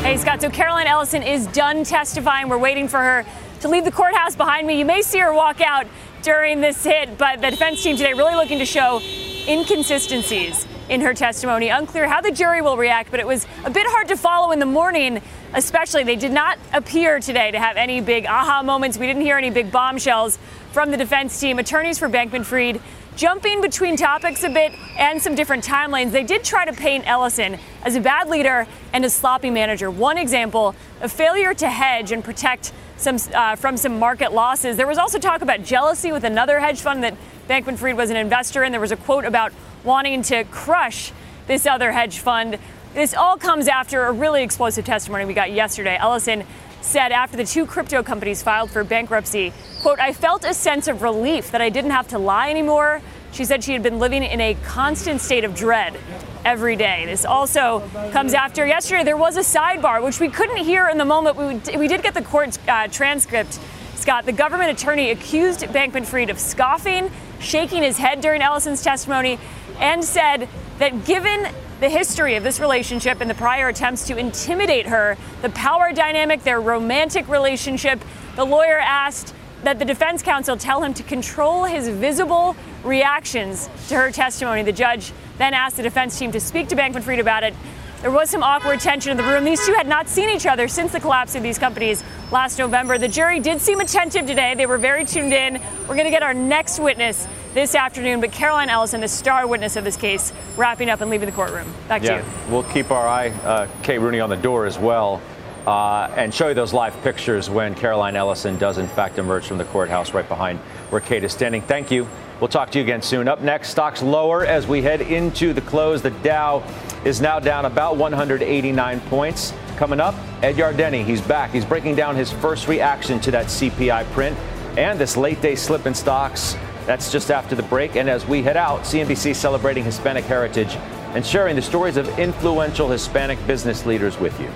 [0.00, 0.42] Hey, Scott.
[0.42, 2.50] So Caroline Ellison is done testifying.
[2.50, 3.24] We're waiting for her
[3.60, 4.78] to leave the courthouse behind me.
[4.78, 5.86] You may see her walk out
[6.20, 9.00] during this hit, but the defense team today really looking to show
[9.48, 11.70] inconsistencies in her testimony.
[11.70, 14.58] Unclear how the jury will react, but it was a bit hard to follow in
[14.58, 15.22] the morning,
[15.54, 16.04] especially.
[16.04, 18.98] They did not appear today to have any big aha moments.
[18.98, 20.38] We didn't hear any big bombshells
[20.72, 21.58] from the defense team.
[21.58, 22.80] Attorneys for Bankman Fried
[23.16, 26.12] jumping between topics a bit and some different timelines.
[26.12, 29.90] They did try to paint Ellison as a bad leader and a sloppy manager.
[29.90, 34.76] One example, a failure to hedge and protect some uh, from some market losses.
[34.76, 37.16] There was also talk about jealousy with another hedge fund that
[37.48, 38.72] Bankman Fried was an investor in.
[38.72, 39.52] There was a quote about
[39.84, 41.12] wanting to crush
[41.46, 42.58] this other hedge fund.
[42.94, 45.96] This all comes after a really explosive testimony we got yesterday.
[45.98, 46.44] Ellison
[46.82, 51.00] said after the two crypto companies filed for bankruptcy, quote, I felt a sense of
[51.00, 53.00] relief that I didn't have to lie anymore.
[53.32, 55.98] She said she had been living in a constant state of dread
[56.44, 57.06] every day.
[57.06, 57.80] This also
[58.12, 61.36] comes after yesterday there was a sidebar, which we couldn't hear in the moment.
[61.38, 63.58] We, we did get the court uh, transcript.
[63.94, 69.38] Scott, the government attorney accused Bankman Fried of scoffing, shaking his head during Ellison's testimony,
[69.78, 70.46] and said
[70.78, 71.48] that given
[71.82, 76.44] the history of this relationship and the prior attempts to intimidate her, the power dynamic,
[76.44, 78.00] their romantic relationship,
[78.36, 83.96] the lawyer asked that the defense counsel tell him to control his visible reactions to
[83.96, 84.62] her testimony.
[84.62, 87.52] The judge then asked the defense team to speak to Bankman Fried about it.
[88.00, 89.44] There was some awkward tension in the room.
[89.44, 92.96] These two had not seen each other since the collapse of these companies last November.
[92.96, 94.54] The jury did seem attentive today.
[94.54, 95.60] They were very tuned in.
[95.82, 99.76] We're going to get our next witness this afternoon, but Caroline Ellison, the star witness
[99.76, 101.72] of this case, wrapping up and leaving the courtroom.
[101.88, 102.32] Back yeah, to you.
[102.50, 105.20] We'll keep our eye, uh, Kate Rooney, on the door as well.
[105.66, 109.58] Uh, and show you those live pictures when Caroline Ellison does, in fact, emerge from
[109.58, 110.58] the courthouse right behind
[110.90, 111.62] where Kate is standing.
[111.62, 112.08] Thank you.
[112.40, 113.28] We'll talk to you again soon.
[113.28, 116.02] Up next, stocks lower as we head into the close.
[116.02, 116.64] The Dow
[117.04, 119.52] is now down about 189 points.
[119.76, 121.04] Coming up, Ed Yardeni.
[121.04, 121.52] He's back.
[121.52, 124.36] He's breaking down his first reaction to that CPI print
[124.76, 126.56] and this late day slip in stocks.
[126.86, 127.96] That's just after the break.
[127.96, 130.76] And as we head out, CNBC celebrating Hispanic heritage
[131.14, 134.48] and sharing the stories of influential Hispanic business leaders with you.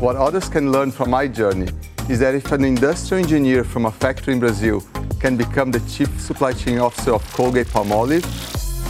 [0.00, 1.68] What others can learn from my journey
[2.08, 4.82] is that if an industrial engineer from a factory in Brazil
[5.20, 8.24] can become the chief supply chain officer of Colgate Palmolive,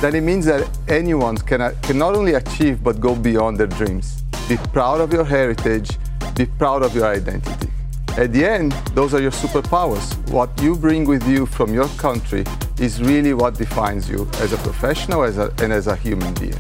[0.01, 3.67] then it means that anyone can, uh, can not only achieve but go beyond their
[3.67, 4.23] dreams.
[4.49, 5.99] Be proud of your heritage,
[6.35, 7.72] be proud of your identity.
[8.19, 10.05] At the end, those are your superpowers.
[10.31, 12.45] What you bring with you from your country
[12.79, 16.53] is really what defines you as a professional as a, and as a human being.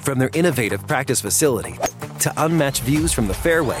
[0.00, 1.78] From their innovative practice facility
[2.18, 3.80] to unmatched views from the fairway,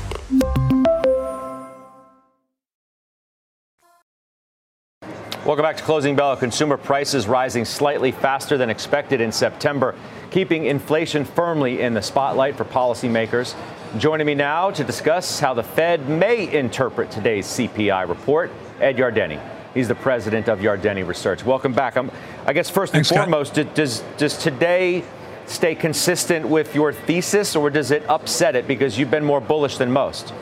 [5.43, 6.37] Welcome back to Closing Bell.
[6.37, 9.95] Consumer prices rising slightly faster than expected in September,
[10.29, 13.55] keeping inflation firmly in the spotlight for policymakers.
[13.97, 19.41] Joining me now to discuss how the Fed may interpret today's CPI report, Ed Yardeni.
[19.73, 21.43] He's the president of Yardeni Research.
[21.43, 21.97] Welcome back.
[21.97, 22.11] Um,
[22.45, 25.03] I guess first and Thanks, foremost, does does today
[25.47, 29.77] stay consistent with your thesis, or does it upset it because you've been more bullish
[29.77, 30.35] than most?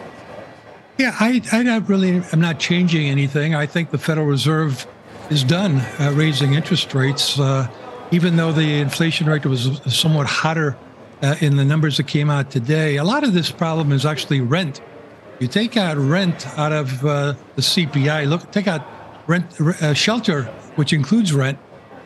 [0.99, 3.55] Yeah, I, I not really am not changing anything.
[3.55, 4.85] I think the Federal Reserve
[5.29, 7.69] is done uh, raising interest rates, uh,
[8.11, 10.75] even though the inflation rate was somewhat hotter
[11.21, 12.97] uh, in the numbers that came out today.
[12.97, 14.81] A lot of this problem is actually rent.
[15.39, 18.27] You take out rent out of uh, the CPI.
[18.27, 18.85] Look, take out
[19.25, 20.43] rent uh, shelter,
[20.75, 21.57] which includes rent.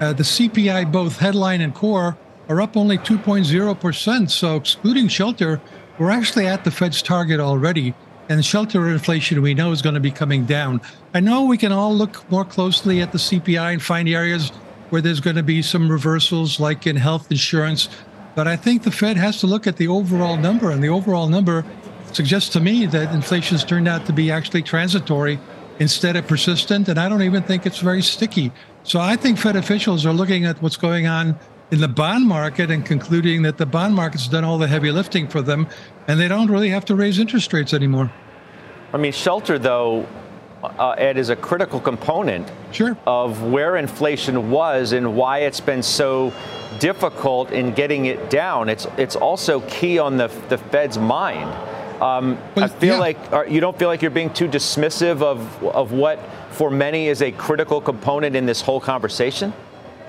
[0.01, 2.15] Uh, the CPI, both headline and core,
[2.47, 4.29] are up only 2.0 percent.
[4.29, 5.60] So excluding shelter,
[5.97, 7.95] we're actually at the Fed's target already
[8.29, 10.81] and shelter inflation we know is going to be coming down.
[11.13, 14.49] I know we can all look more closely at the CPI and find areas
[14.89, 17.89] where there's going to be some reversals, like in health insurance.
[18.36, 21.27] But I think the Fed has to look at the overall number, and the overall
[21.27, 21.65] number
[22.12, 25.39] suggests to me that inflation has turned out to be actually transitory
[25.79, 28.51] instead of persistent, and I don't even think it's very sticky.
[28.83, 31.38] So I think Fed officials are looking at what's going on
[31.73, 35.27] in the bond market and concluding that the bond market's done all the heavy lifting
[35.27, 35.67] for them
[36.07, 38.12] and they don't really have to raise interest rates anymore.
[38.93, 40.07] I mean, shelter, though,
[40.62, 42.95] uh, Ed, is a critical component sure.
[43.07, 46.31] of where inflation was and why it's been so
[46.79, 48.69] difficult in getting it down.
[48.69, 51.49] It's it's also key on the the Fed's mind.
[52.03, 52.99] Um, well, I feel yeah.
[52.99, 56.19] like are, you don't feel like you're being too dismissive of of what
[56.51, 59.53] for many is a critical component in this whole conversation.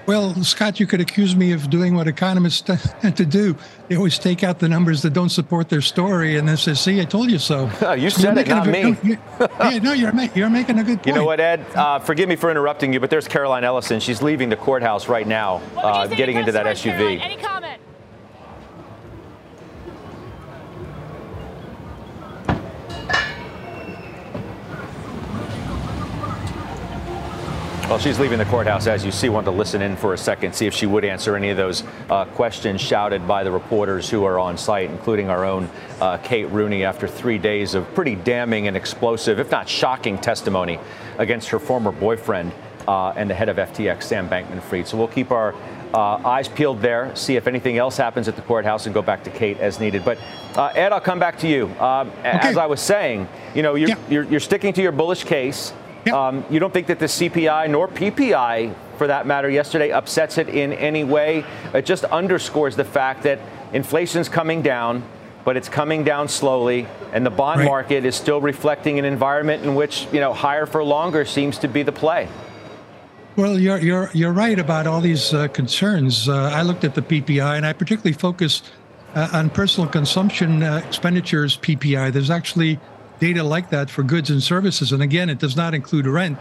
[0.06, 2.60] Well, Scott, you could accuse me of doing what economists
[3.00, 3.56] tend to do.
[3.88, 7.00] They always take out the numbers that don't support their story and then say, see,
[7.00, 7.70] I told you so.
[7.98, 8.96] you said it, not a, me.
[9.40, 11.06] yeah, no, you're, you're making a good point.
[11.06, 11.64] You know what, Ed?
[11.74, 13.98] Uh, forgive me for interrupting you, but there's Caroline Ellison.
[14.00, 16.96] She's leaving the courthouse right now, uh, getting into that SUV.
[16.96, 17.20] Caroline?
[17.20, 17.80] Any comment?
[27.94, 29.28] Well, she's leaving the courthouse, as you see.
[29.28, 31.84] Want to listen in for a second, see if she would answer any of those
[32.10, 36.46] uh, questions shouted by the reporters who are on site, including our own uh, Kate
[36.46, 40.80] Rooney, after three days of pretty damning and explosive, if not shocking, testimony
[41.18, 42.50] against her former boyfriend
[42.88, 44.88] uh, and the head of FTX, Sam Bankman Fried.
[44.88, 45.54] So we'll keep our
[45.94, 49.22] uh, eyes peeled there, see if anything else happens at the courthouse, and go back
[49.22, 50.04] to Kate as needed.
[50.04, 50.18] But
[50.56, 51.66] uh, Ed, I'll come back to you.
[51.78, 52.28] Uh, okay.
[52.28, 53.98] As I was saying, you know, you're, yeah.
[54.10, 55.72] you're, you're sticking to your bullish case.
[56.12, 60.48] Um, you don't think that the CPI nor PPI, for that matter, yesterday upsets it
[60.48, 61.44] in any way?
[61.72, 63.38] It just underscores the fact that
[63.72, 65.02] inflation's coming down,
[65.44, 67.66] but it's coming down slowly, and the bond right.
[67.66, 71.68] market is still reflecting an environment in which you know higher for longer seems to
[71.68, 72.28] be the play.
[73.36, 76.28] Well, you're you're you're right about all these uh, concerns.
[76.28, 78.62] Uh, I looked at the PPI, and I particularly focus
[79.14, 82.12] uh, on personal consumption uh, expenditures PPI.
[82.12, 82.78] There's actually
[83.18, 84.92] data like that for goods and services.
[84.92, 86.38] And again, it does not include rent.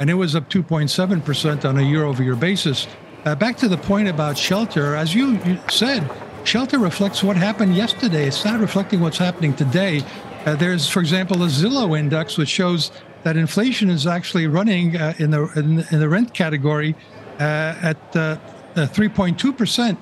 [0.00, 2.86] And it was up 2.7% on a year over year basis.
[3.24, 6.10] Uh, back to the point about shelter, as you, you, said,
[6.44, 8.26] shelter reflects what happened yesterday.
[8.26, 10.02] It's not reflecting what's happening today.
[10.44, 12.90] Uh, there's, for example, a Zillow index, which shows
[13.22, 16.94] that inflation is actually running uh, in, the, in, in, the rent category
[17.40, 19.92] uh, at 3.2%.
[19.92, 19.96] Uh,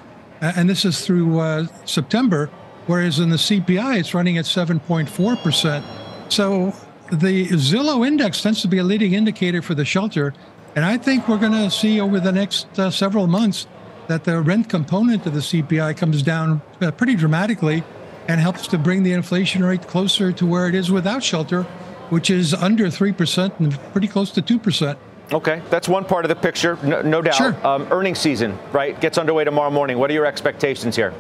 [0.44, 2.50] uh, and this is through September,
[2.86, 6.01] whereas in the CPI, it's running at 7.4%.
[6.32, 6.74] So
[7.10, 10.32] the Zillow index tends to be a leading indicator for the shelter.
[10.74, 13.66] And I think we're going to see over the next uh, several months
[14.06, 17.84] that the rent component of the CPI comes down uh, pretty dramatically
[18.28, 21.64] and helps to bring the inflation rate closer to where it is without shelter,
[22.08, 24.96] which is under 3% and pretty close to 2%.
[25.32, 27.34] Okay, that's one part of the picture, no, no doubt.
[27.34, 27.66] Sure.
[27.66, 29.98] Um, earnings season, right, gets underway tomorrow morning.
[29.98, 31.12] What are your expectations here?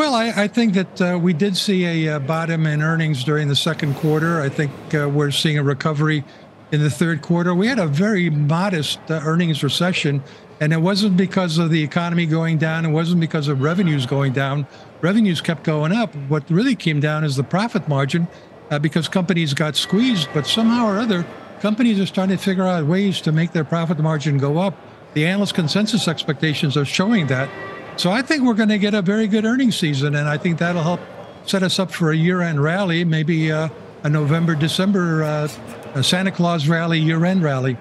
[0.00, 3.48] Well, I, I think that uh, we did see a uh, bottom in earnings during
[3.48, 4.40] the second quarter.
[4.40, 6.24] I think uh, we're seeing a recovery
[6.72, 7.54] in the third quarter.
[7.54, 10.22] We had a very modest uh, earnings recession,
[10.58, 12.86] and it wasn't because of the economy going down.
[12.86, 14.66] It wasn't because of revenues going down.
[15.02, 16.16] Revenues kept going up.
[16.30, 18.26] What really came down is the profit margin,
[18.70, 21.26] uh, because companies got squeezed, but somehow or other,
[21.60, 24.74] companies are starting to figure out ways to make their profit margin go up.
[25.12, 27.50] The analyst consensus expectations are showing that.
[27.96, 30.58] So I think we're going to get a very good earnings season, and I think
[30.58, 31.00] that'll help
[31.44, 33.68] set us up for a year-end rally, maybe uh,
[34.02, 35.48] a November, December uh,
[35.94, 37.76] a Santa Claus rally, year-end rally.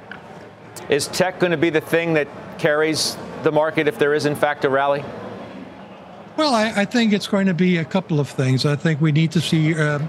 [0.89, 4.35] Is tech going to be the thing that carries the market if there is in
[4.35, 5.03] fact a rally?
[6.35, 8.65] Well, I, I think it's going to be a couple of things.
[8.65, 9.99] I think we need to see uh,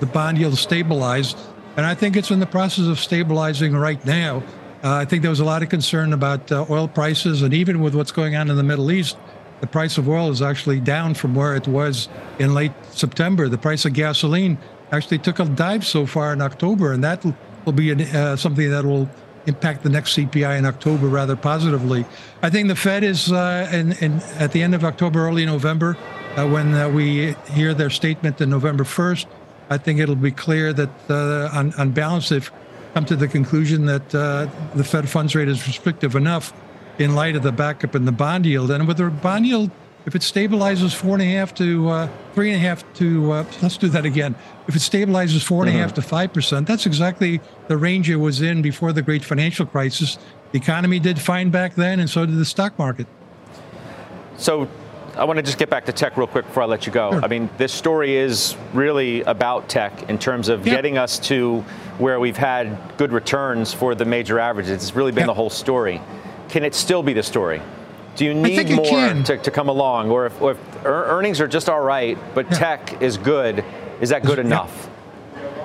[0.00, 1.34] the bond yield stabilize,
[1.76, 4.42] and I think it's in the process of stabilizing right now.
[4.82, 7.80] Uh, I think there was a lot of concern about uh, oil prices, and even
[7.80, 9.16] with what's going on in the Middle East,
[9.64, 13.48] the price of oil is actually down from where it was in late September.
[13.48, 14.58] The price of gasoline
[14.92, 17.24] actually took a dive so far in October, and that
[17.64, 19.08] will be uh, something that will
[19.46, 22.04] impact the next CPI in October rather positively.
[22.42, 25.96] I think the Fed is uh, in, in, at the end of October, early November,
[26.36, 29.24] uh, when uh, we hear their statement on November 1st.
[29.70, 32.52] I think it'll be clear that uh, on, on balance, they've
[32.92, 36.52] come to the conclusion that uh, the Fed funds rate is restrictive enough
[36.98, 38.70] in light of the backup in the bond yield.
[38.70, 39.70] And with the bond yield,
[40.06, 43.44] if it stabilizes four and a half to uh, three and a half to, uh,
[43.62, 44.34] let's do that again.
[44.68, 46.00] If it stabilizes four and a half mm-hmm.
[46.00, 50.18] to five percent, that's exactly the range it was in before the great financial crisis.
[50.52, 53.06] The economy did fine back then, and so did the stock market.
[54.36, 54.68] So
[55.16, 57.12] I want to just get back to tech real quick before I let you go.
[57.12, 57.24] Sure.
[57.24, 60.74] I mean, this story is really about tech in terms of yeah.
[60.74, 61.60] getting us to
[61.98, 64.72] where we've had good returns for the major averages.
[64.72, 65.26] It's really been yeah.
[65.26, 66.00] the whole story.
[66.54, 67.60] Can it still be the story?
[68.14, 70.12] Do you need more to, to, come along?
[70.12, 72.58] Or if, or if, earnings are just all right, but yeah.
[72.58, 73.64] tech is good,
[74.00, 74.88] is that good enough?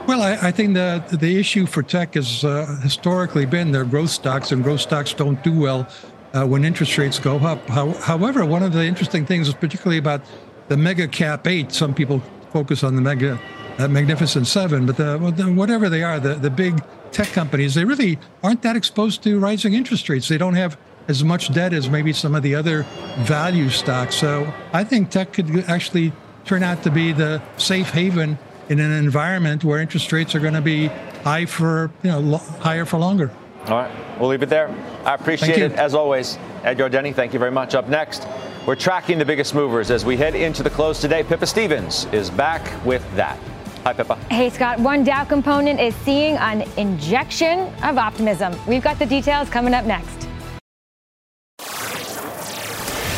[0.07, 4.09] Well, I, I, think the the issue for tech has uh, historically been their growth
[4.09, 5.87] stocks, and growth stocks don't do well
[6.33, 7.69] uh, when interest rates go up.
[7.69, 10.23] How, however, one of the interesting things is particularly about
[10.69, 11.71] the mega cap eight.
[11.71, 12.19] Some people
[12.51, 13.39] focus on the mega
[13.77, 15.19] uh, magnificent seven, but the,
[15.55, 19.73] whatever they are, the, the big tech companies, they really aren't that exposed to rising
[19.73, 20.27] interest rates.
[20.27, 22.83] They don't have as much debt as maybe some of the other
[23.19, 24.15] value stocks.
[24.15, 26.13] So I think tech could actually
[26.45, 28.37] turn out to be the safe haven
[28.69, 30.87] in an environment where interest rates are going to be
[31.23, 33.31] high for you know lo- higher for longer.
[33.65, 34.73] All right, we'll leave it there.
[35.03, 36.37] I appreciate it as always.
[36.63, 37.75] Ed Yardeni, thank you very much.
[37.75, 38.27] Up next,
[38.65, 41.23] we're tracking the biggest movers as we head into the close today.
[41.23, 43.37] Pippa Stevens is back with that.
[43.85, 44.15] Hi, Pippa.
[44.29, 44.79] Hey, Scott.
[44.79, 48.53] One Dow component is seeing an injection of optimism.
[48.67, 50.27] We've got the details coming up next.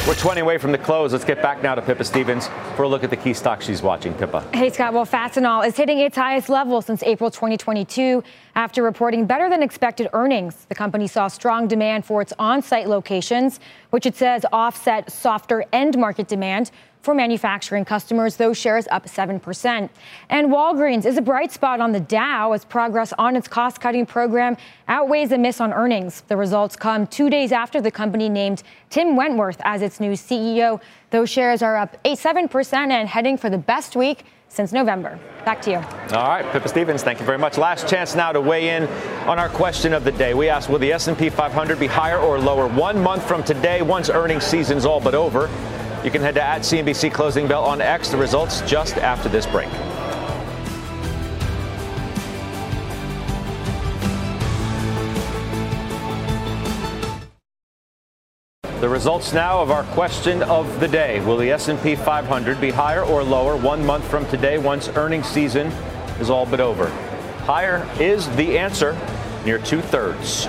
[0.07, 1.13] We're 20 away from the close.
[1.13, 3.81] Let's get back now to Pippa Stevens for a look at the key stocks she's
[3.81, 4.13] watching.
[4.13, 4.43] Pippa.
[4.53, 4.93] Hey, Scott.
[4.93, 8.23] Well, Fastenal is hitting its highest level since April 2022
[8.55, 10.65] after reporting better than expected earnings.
[10.69, 13.59] The company saw strong demand for its on site locations,
[13.91, 16.71] which it says offset softer end market demand
[17.01, 19.89] for manufacturing customers, those shares up 7%.
[20.29, 24.05] And Walgreens is a bright spot on the Dow as progress on its cost cutting
[24.05, 24.55] program
[24.87, 26.21] outweighs a miss on earnings.
[26.27, 30.79] The results come two days after the company named Tim Wentworth as its new CEO.
[31.09, 35.17] Those shares are up 8 7% and heading for the best week since November.
[35.45, 35.77] Back to you.
[35.77, 37.57] All right, Pippa Stevens, thank you very much.
[37.57, 38.83] Last chance now to weigh in
[39.25, 40.33] on our question of the day.
[40.33, 44.09] We asked, will the S&P 500 be higher or lower one month from today once
[44.09, 45.49] earnings season's all but over?
[46.03, 48.09] You can head to at CNBC Closing Bell on X.
[48.09, 49.69] The results just after this break.
[58.79, 61.19] The results now of our question of the day.
[61.19, 65.67] Will the S&P 500 be higher or lower 1 month from today once earnings season
[66.19, 66.87] is all but over?
[67.45, 68.97] Higher is the answer,
[69.45, 70.47] near two-thirds.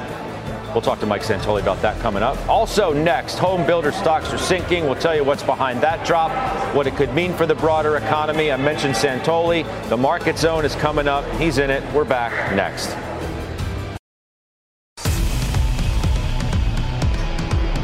[0.73, 2.39] We'll talk to Mike Santoli about that coming up.
[2.49, 4.85] Also, next, home builder stocks are sinking.
[4.85, 6.31] We'll tell you what's behind that drop,
[6.75, 8.51] what it could mean for the broader economy.
[8.51, 9.65] I mentioned Santoli.
[9.91, 11.25] The market zone is coming up.
[11.39, 11.83] He's in it.
[11.93, 12.97] We're back next.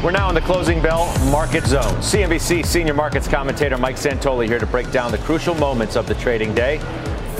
[0.03, 1.93] We're now in the closing bell market zone.
[2.01, 6.15] CNBC senior markets commentator Mike Santoli here to break down the crucial moments of the
[6.15, 6.79] trading day.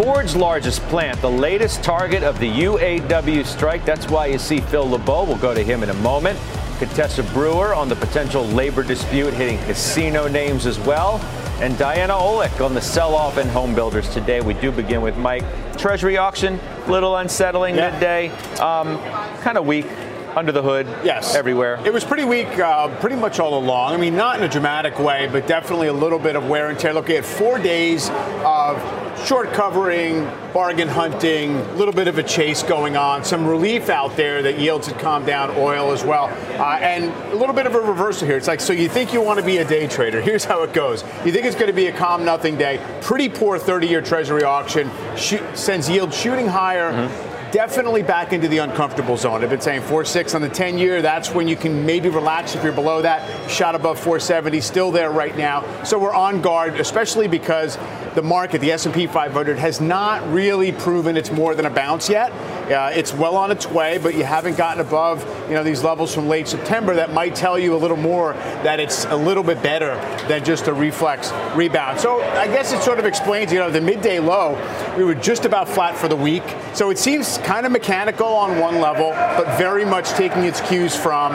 [0.02, 3.84] Ford's largest plant, the latest target of the UAW strike.
[3.84, 5.26] That's why you see Phil LeBeau.
[5.26, 6.40] We'll go to him in a moment.
[6.78, 11.18] Contessa Brewer on the potential labor dispute hitting casino names as well.
[11.60, 14.40] And Diana Olick on the sell off in home builders today.
[14.40, 15.44] We do begin with Mike.
[15.78, 17.92] Treasury auction, little unsettling yeah.
[17.92, 18.30] midday.
[18.60, 19.00] Um,
[19.42, 19.88] kind of weak
[20.34, 20.88] under the hood.
[21.04, 21.36] Yes.
[21.36, 21.78] Everywhere.
[21.84, 23.96] It was pretty weak, uh, pretty much all along.
[23.96, 26.80] I mean, not in a dramatic way, but definitely a little bit of wear and
[26.80, 26.94] tear.
[26.94, 28.10] Look, at four days
[28.46, 28.78] of
[29.26, 34.16] short covering, bargain hunting, a little bit of a chase going on, some relief out
[34.16, 36.26] there that yields had calmed down, oil as well,
[36.60, 38.38] uh, and a little bit of a reversal here.
[38.38, 40.22] It's like, so you think you want to be a day trader.
[40.30, 41.04] Here's how it goes.
[41.26, 42.84] You think it's going to be a calm nothing day.
[43.02, 46.92] Pretty poor 30 year Treasury auction, sends yield shooting higher.
[46.92, 49.44] Mm-hmm definitely back into the uncomfortable zone.
[49.44, 51.02] I've been saying 4.6 on the 10 year.
[51.02, 53.50] That's when you can maybe relax if you're below that.
[53.50, 55.84] Shot above 470, still there right now.
[55.84, 57.78] So we're on guard, especially because
[58.16, 62.32] the market, the S&P 500, has not really proven it's more than a bounce yet.
[62.72, 66.14] Uh, it's well on its way, but you haven't gotten above you know these levels
[66.14, 66.94] from late September.
[66.94, 69.96] That might tell you a little more that it's a little bit better
[70.28, 72.00] than just a reflex rebound.
[72.00, 74.58] So I guess it sort of explains, you know, the midday low.
[74.98, 76.44] We were just about flat for the week,
[76.74, 80.96] so it seems kind of mechanical on one level, but very much taking its cues
[80.96, 81.34] from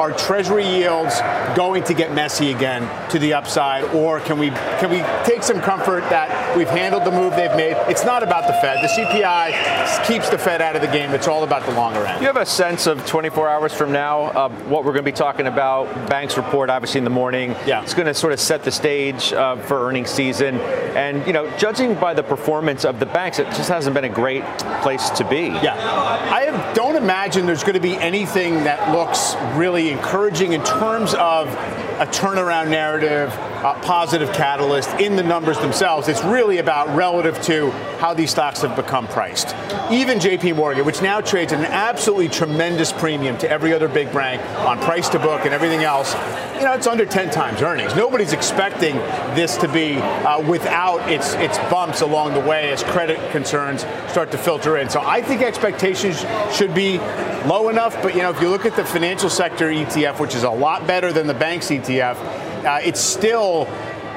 [0.00, 1.20] our Treasury yields
[1.54, 5.60] going to get messy again to the upside, or can we can we take some
[5.60, 7.76] comfort that we've handled the move they've made?
[7.88, 8.78] It's not about the Fed.
[8.82, 11.10] The CPI keeps the Fed out of the game.
[11.10, 12.20] It's all about the longer end.
[12.20, 15.16] You have a sense of 24 hours from now uh, what we're going to be
[15.16, 16.08] talking about.
[16.08, 17.56] Banks report obviously in the morning.
[17.66, 21.32] Yeah, it's going to sort of set the stage uh, for earnings season, and you
[21.32, 24.44] know, judging by the performance of the banks, it just hasn't been a great
[24.82, 25.46] place to be.
[25.46, 31.14] Yeah, I don't imagine there's going to be anything that looks really encouraging in terms
[31.14, 33.30] of a turnaround narrative,
[33.60, 36.08] a positive catalyst in the numbers themselves.
[36.08, 39.54] It's really about relative to how these stocks have become priced.
[39.90, 44.10] Even JP Morgan, which now trades at an absolutely tremendous premium to every other big
[44.12, 46.14] bank on price to book and everything else,
[46.54, 47.94] you know, it's under 10 times earnings.
[47.94, 48.96] Nobody's expecting
[49.34, 54.30] this to be uh, without its, its bumps along the way as credit concerns start
[54.30, 54.88] to filter in.
[54.88, 56.98] So I think expectations should be
[57.46, 60.44] low enough, but you know, if you look at the financial sector ETF, which is
[60.44, 63.66] a lot better than the banks ETF, uh, it's still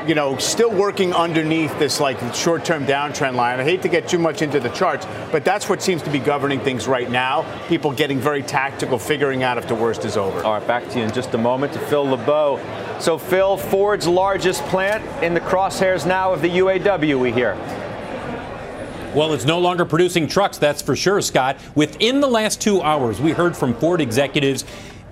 [0.08, 3.60] you know, still working underneath this like short-term downtrend line.
[3.60, 6.20] I hate to get too much into the charts, but that's what seems to be
[6.20, 7.46] governing things right now.
[7.68, 10.44] People getting very tactical, figuring out if the worst is over.
[10.44, 12.60] All right, back to you in just a moment to Phil LeBeau.
[13.00, 17.56] So, Phil, Ford's largest plant in the crosshairs now of the UAW, we hear.
[19.16, 21.58] Well, it's no longer producing trucks, that's for sure, Scott.
[21.76, 24.66] Within the last two hours, we heard from Ford executives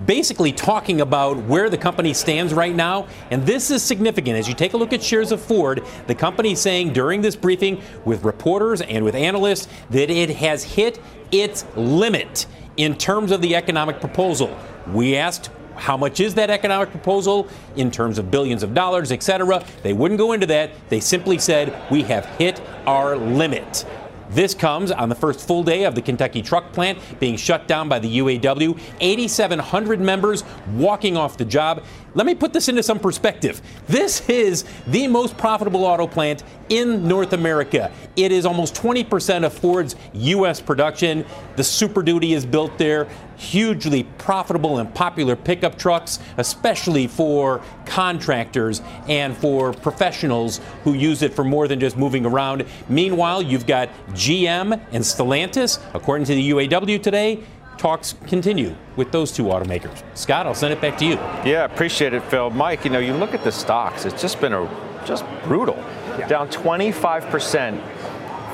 [0.06, 3.06] basically talking about where the company stands right now.
[3.30, 4.36] And this is significant.
[4.36, 7.80] As you take a look at shares of Ford, the company saying during this briefing
[8.04, 11.00] with reporters and with analysts that it has hit
[11.30, 12.46] its limit
[12.76, 14.56] in terms of the economic proposal.
[14.92, 19.22] We asked how much is that economic proposal in terms of billions of dollars, et
[19.22, 19.64] cetera?
[19.82, 20.70] They wouldn't go into that.
[20.90, 23.86] They simply said, we have hit our limit.
[24.32, 27.88] This comes on the first full day of the Kentucky truck plant being shut down
[27.88, 28.80] by the UAW.
[29.00, 30.42] 8,700 members
[30.74, 31.84] walking off the job.
[32.14, 33.60] Let me put this into some perspective.
[33.88, 37.92] This is the most profitable auto plant in North America.
[38.16, 40.60] It is almost 20% of Ford's U.S.
[40.60, 41.26] production.
[41.56, 43.08] The Super Duty is built there.
[43.42, 51.34] Hugely profitable and popular pickup trucks, especially for contractors and for professionals who use it
[51.34, 52.64] for more than just moving around.
[52.88, 57.42] Meanwhile, you've got GM and Stellantis, according to the UAW today,
[57.78, 60.04] talks continue with those two automakers.
[60.16, 61.14] Scott, I'll send it back to you.
[61.44, 62.48] Yeah, appreciate it, Phil.
[62.50, 64.68] Mike, you know, you look at the stocks, it's just been a
[65.04, 65.74] just brutal.
[66.16, 66.28] Yeah.
[66.28, 67.82] Down 25%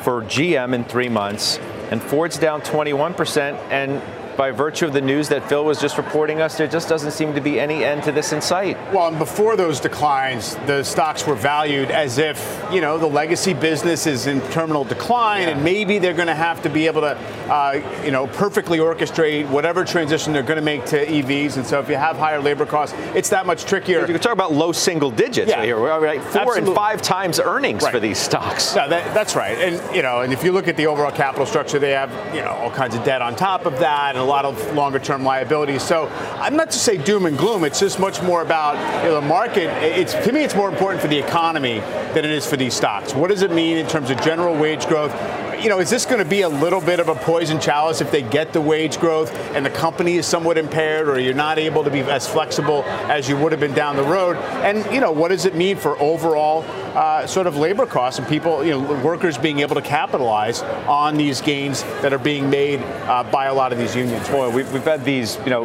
[0.02, 1.58] for GM in three months,
[1.90, 4.00] and Ford's down 21%, and
[4.38, 7.34] by virtue of the news that Phil was just reporting us, there just doesn't seem
[7.34, 8.76] to be any end to this in sight.
[8.92, 13.52] Well, and before those declines, the stocks were valued as if, you know, the legacy
[13.52, 15.48] business is in terminal decline yeah.
[15.48, 17.18] and maybe they're going to have to be able to,
[17.50, 21.56] uh, you know, perfectly orchestrate whatever transition they're going to make to EVs.
[21.56, 24.02] And so if you have higher labor costs, it's that much trickier.
[24.02, 25.56] You can talk about low single digits yeah.
[25.56, 25.80] right here.
[25.80, 26.60] We're four Absolutely.
[26.68, 27.92] and five times earnings right.
[27.92, 28.76] for these stocks.
[28.76, 29.58] No, that, that's right.
[29.58, 32.42] And, you know, and if you look at the overall capital structure, they have, you
[32.42, 35.82] know, all kinds of debt on top of that and lot of longer term liabilities.
[35.82, 37.64] So I'm not to say doom and gloom.
[37.64, 39.68] It's just much more about you know, the market.
[39.82, 41.80] It's to me, it's more important for the economy
[42.14, 43.14] than it is for these stocks.
[43.14, 45.12] What does it mean in terms of general wage growth?
[45.60, 48.10] You know, is this going to be a little bit of a poison chalice if
[48.10, 51.84] they get the wage growth and the company is somewhat impaired or you're not able
[51.84, 54.36] to be as flexible as you would have been down the road?
[54.64, 56.64] And, you know, what does it mean for overall
[56.96, 61.16] uh, sort of labor costs and people, you know, workers being able to capitalize on
[61.16, 64.28] these gains that are being made uh, by a lot of these unions?
[64.28, 65.64] Boy, we've, we've had these, you know,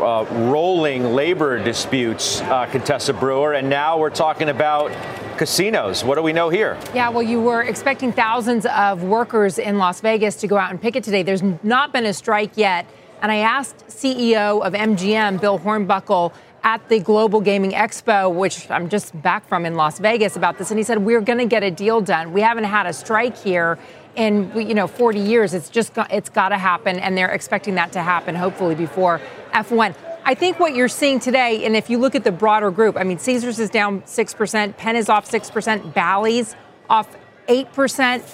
[0.00, 4.90] uh, rolling labor disputes, uh, Contessa Brewer, and now we're talking about
[5.36, 6.04] casinos.
[6.04, 6.78] What do we know here?
[6.94, 10.80] Yeah, well, you were expecting thousands of workers in Las Vegas to go out and
[10.80, 11.22] picket today.
[11.22, 12.86] There's not been a strike yet.
[13.20, 16.32] And I asked CEO of MGM, Bill Hornbuckle,
[16.62, 20.70] at the Global Gaming Expo, which I'm just back from in Las Vegas, about this,
[20.70, 22.32] and he said we're going to get a deal done.
[22.32, 23.78] We haven't had a strike here
[24.16, 25.54] in you know 40 years.
[25.54, 29.20] It's just got, it's got to happen, and they're expecting that to happen hopefully before
[29.52, 29.94] F1.
[30.24, 33.04] I think what you're seeing today, and if you look at the broader group, I
[33.04, 36.54] mean, Caesars is down six percent, Penn is off six percent, Bally's
[36.90, 37.16] off
[37.48, 38.24] eight percent.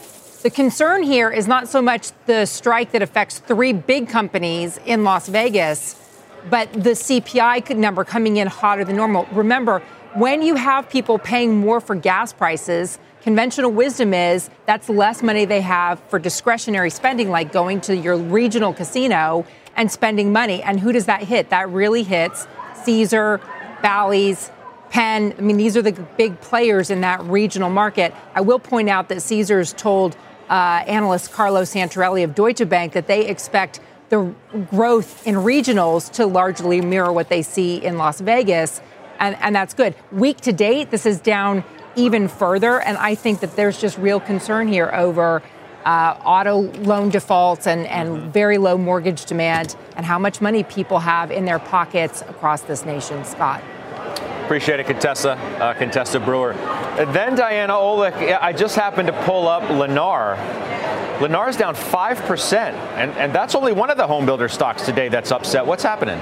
[0.43, 5.03] The concern here is not so much the strike that affects three big companies in
[5.03, 5.97] Las Vegas,
[6.51, 9.27] but the CPI number coming in hotter than normal.
[9.33, 9.81] Remember,
[10.15, 15.47] when you have people paying more for gas prices, conventional wisdom is that's less money
[15.47, 19.47] they have for discretionary spending, like going to your regional casino
[19.77, 20.63] and spending money.
[20.63, 21.49] And who does that hit?
[21.49, 22.47] That really hits
[22.85, 23.41] Caesar,
[23.83, 24.51] Bally's,
[24.91, 25.35] Penn.
[25.39, 28.15] I mean, these are the big players in that regional market.
[28.35, 30.19] I will point out that Caesars told
[30.51, 34.35] uh, analyst Carlos Santarelli of Deutsche Bank that they expect the
[34.71, 38.83] growth in regionals to largely mirror what they see in Las Vegas.
[39.19, 39.95] And, and that's good.
[40.13, 41.65] Week to date, this is down
[41.97, 42.81] even further.
[42.81, 45.43] And I think that there's just real concern here over
[45.85, 50.99] uh, auto loan defaults and, and very low mortgage demand and how much money people
[50.99, 53.63] have in their pockets across this nation, Scott.
[54.45, 56.53] Appreciate it, Contessa, uh, Contessa Brewer.
[56.53, 60.37] And then Diana Olick, I just happened to pull up Lennar.
[61.21, 65.31] Lennar's down 5%, and, and that's only one of the home builder stocks today that's
[65.31, 65.65] upset.
[65.65, 66.19] What's happening?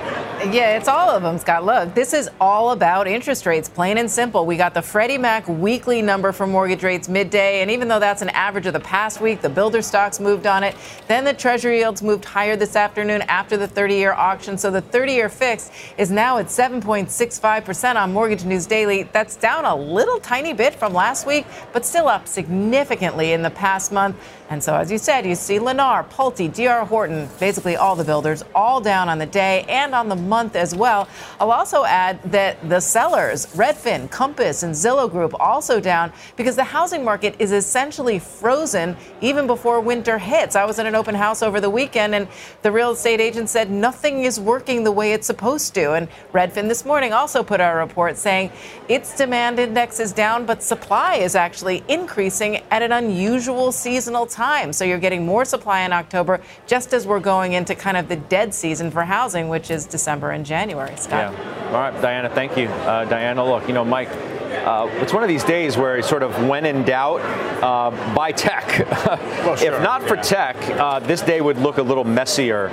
[0.53, 1.65] Yeah, it's all of them, Scott.
[1.65, 4.45] Look, this is all about interest rates, plain and simple.
[4.45, 8.21] We got the Freddie Mac weekly number for mortgage rates midday, and even though that's
[8.21, 10.77] an average of the past week, the builder stocks moved on it.
[11.09, 14.59] Then the Treasury yields moved higher this afternoon after the 30 year auction.
[14.59, 19.05] So the 30 year fix is now at 7.65% on Mortgage News Daily.
[19.05, 23.51] That's down a little tiny bit from last week, but still up significantly in the
[23.51, 24.17] past month.
[24.51, 28.45] And so, as you said, you see Lennar, Pulte, DR Horton, basically all the builders,
[28.55, 31.09] all down on the day and on the month as well.
[31.41, 36.65] I'll also add that the sellers, Redfin, Compass, and Zillow Group, also down because the
[36.65, 40.55] housing market is essentially frozen even before winter hits.
[40.55, 42.29] I was in an open house over the weekend, and
[42.61, 45.93] the real estate agent said nothing is working the way it's supposed to.
[45.93, 48.53] And Redfin this morning also put out a report saying
[48.89, 54.43] its demand index is down, but supply is actually increasing at an unusual seasonal time
[54.43, 54.73] time.
[54.73, 58.17] So you're getting more supply in October, just as we're going into kind of the
[58.17, 60.97] dead season for housing, which is December and January.
[60.97, 61.33] Scott.
[61.33, 61.67] Yeah.
[61.69, 62.69] All right, Diana, thank you.
[62.69, 66.47] Uh, Diana, look, you know, Mike, uh, it's one of these days where sort of
[66.47, 67.21] when in doubt,
[67.63, 68.52] uh, buy tech.
[69.07, 69.75] well, sure.
[69.75, 72.69] If not for tech, uh, this day would look a little messier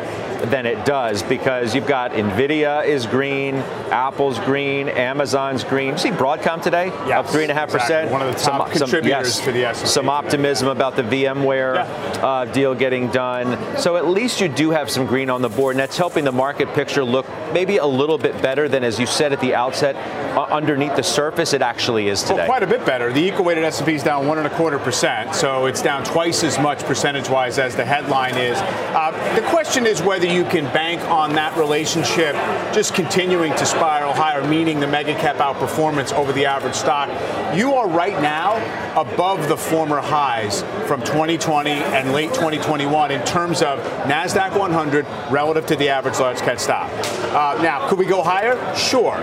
[0.46, 3.56] than it does because you've got Nvidia is green,
[3.92, 5.94] Apple's green, Amazon's green.
[5.94, 8.12] You see Broadcom today yes, up three and a half percent.
[8.12, 9.88] One of the top some, contributors some, yes, to the S&P.
[9.88, 12.26] Some optimism about the VMware yeah.
[12.26, 13.78] uh, deal getting done.
[13.78, 16.32] So at least you do have some green on the board, and that's helping the
[16.32, 19.96] market picture look maybe a little bit better than, as you said at the outset,
[20.38, 22.36] uh, underneath the surface it actually is today.
[22.36, 23.12] Well, quite a bit better.
[23.12, 26.60] The equal-weighted S&P is down one and a quarter percent, so it's down twice as
[26.60, 28.58] much percentage-wise as the headline is.
[28.60, 32.36] Uh, the question is whether you can bank on that relationship
[32.74, 37.10] just continuing to spiral higher, meaning the mega cap outperformance over the average stock.
[37.56, 38.56] You are right now
[39.00, 45.66] above the former highs from 2020 and late 2021 in terms of NASDAQ 100 relative
[45.66, 46.90] to the average large cap stock.
[47.34, 48.56] Uh, now, could we go higher?
[48.76, 49.18] Sure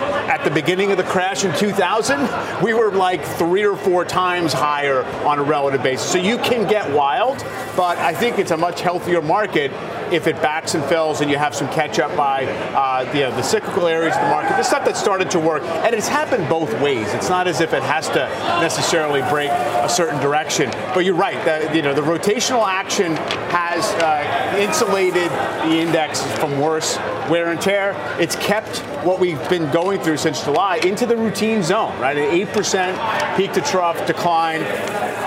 [0.00, 4.52] at the beginning of the crash in 2000, we were like three or four times
[4.52, 6.10] higher on a relative basis.
[6.10, 7.38] So you can get wild,
[7.76, 9.72] but I think it's a much healthier market
[10.12, 13.30] if it backs and fills and you have some catch up by uh, you know,
[13.30, 15.62] the cyclical areas of the market, the stuff that started to work.
[15.62, 17.12] And it's happened both ways.
[17.14, 18.28] It's not as if it has to
[18.60, 20.70] necessarily break a certain direction.
[20.94, 21.42] But you're right.
[21.44, 23.16] The, you know, the rotational action
[23.50, 26.96] has uh, insulated the index from worse
[27.30, 27.94] wear and tear.
[28.18, 32.18] It's kept what we've been going through since July into the routine zone, right?
[32.18, 34.62] An 8% peak to trough decline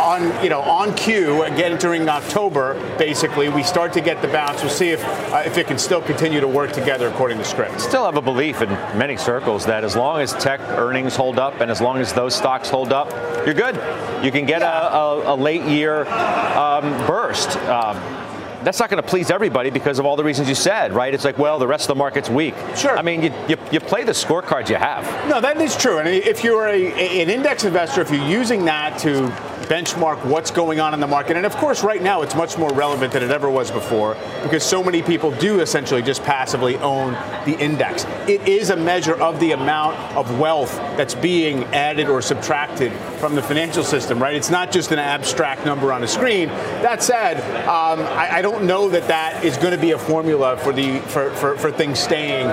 [0.03, 4.61] on, you know, on cue again during October, basically, we start to get the bounce.
[4.61, 7.79] We'll see if, uh, if it can still continue to work together according to script.
[7.79, 11.61] Still have a belief in many circles that as long as tech earnings hold up
[11.61, 13.11] and as long as those stocks hold up,
[13.45, 13.75] you're good.
[14.23, 14.89] You can get yeah.
[14.89, 17.57] a, a, a, late year um, burst.
[17.57, 18.22] Um,
[18.63, 21.13] that's not going to please everybody because of all the reasons you said, right?
[21.13, 22.55] It's like, well, the rest of the market's weak.
[22.75, 22.97] Sure.
[22.97, 25.03] I mean, you, you, you play the scorecards you have.
[25.29, 25.99] No, that is true.
[25.99, 29.27] And if you're a, an index investor, if you're using that to
[29.63, 31.37] benchmark what's going on in the market.
[31.37, 34.63] And of course, right now it's much more relevant than it ever was before because
[34.63, 37.13] so many people do essentially just passively own
[37.45, 38.05] the index.
[38.27, 43.35] It is a measure of the amount of wealth that's being added or subtracted from
[43.35, 44.35] the financial system, right?
[44.35, 46.49] It's not just an abstract number on a screen.
[46.81, 47.37] That said,
[47.67, 50.99] um, I, I, don't know that that is going to be a formula for the
[50.99, 52.47] for, for, for things staying,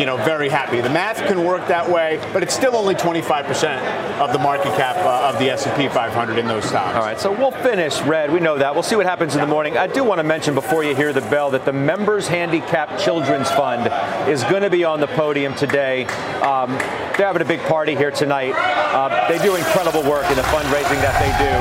[0.00, 0.80] you know, very happy.
[0.80, 4.96] The math can work that way, but it's still only 25% of the market cap
[4.96, 6.94] uh, of the S&P 500 in those stocks.
[6.96, 8.32] All right, so we'll finish red.
[8.32, 8.74] We know that.
[8.74, 9.76] We'll see what happens in the morning.
[9.76, 13.50] I do want to mention before you hear the bell that the Members Handicap Children's
[13.50, 13.90] Fund
[14.28, 16.04] is going to be on the podium today.
[16.42, 16.70] Um,
[17.16, 18.54] they're having a big party here tonight.
[18.56, 21.52] Uh, they do incredible work in the fundraising that they do.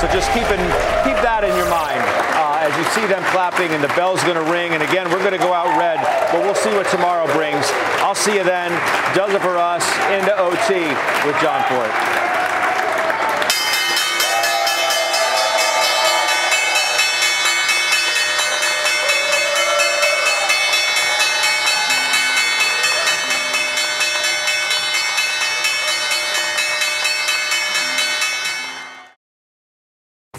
[0.00, 0.60] So just keep, in,
[1.06, 2.02] keep that in your mind
[2.36, 4.72] uh, as you see them clapping and the bell's going to ring.
[4.72, 5.98] And again, we're going to go out red,
[6.32, 7.64] but we'll see what tomorrow brings.
[8.04, 8.70] I'll see you then.
[9.14, 10.84] Does it for us into OT
[11.24, 12.35] with John Fortt.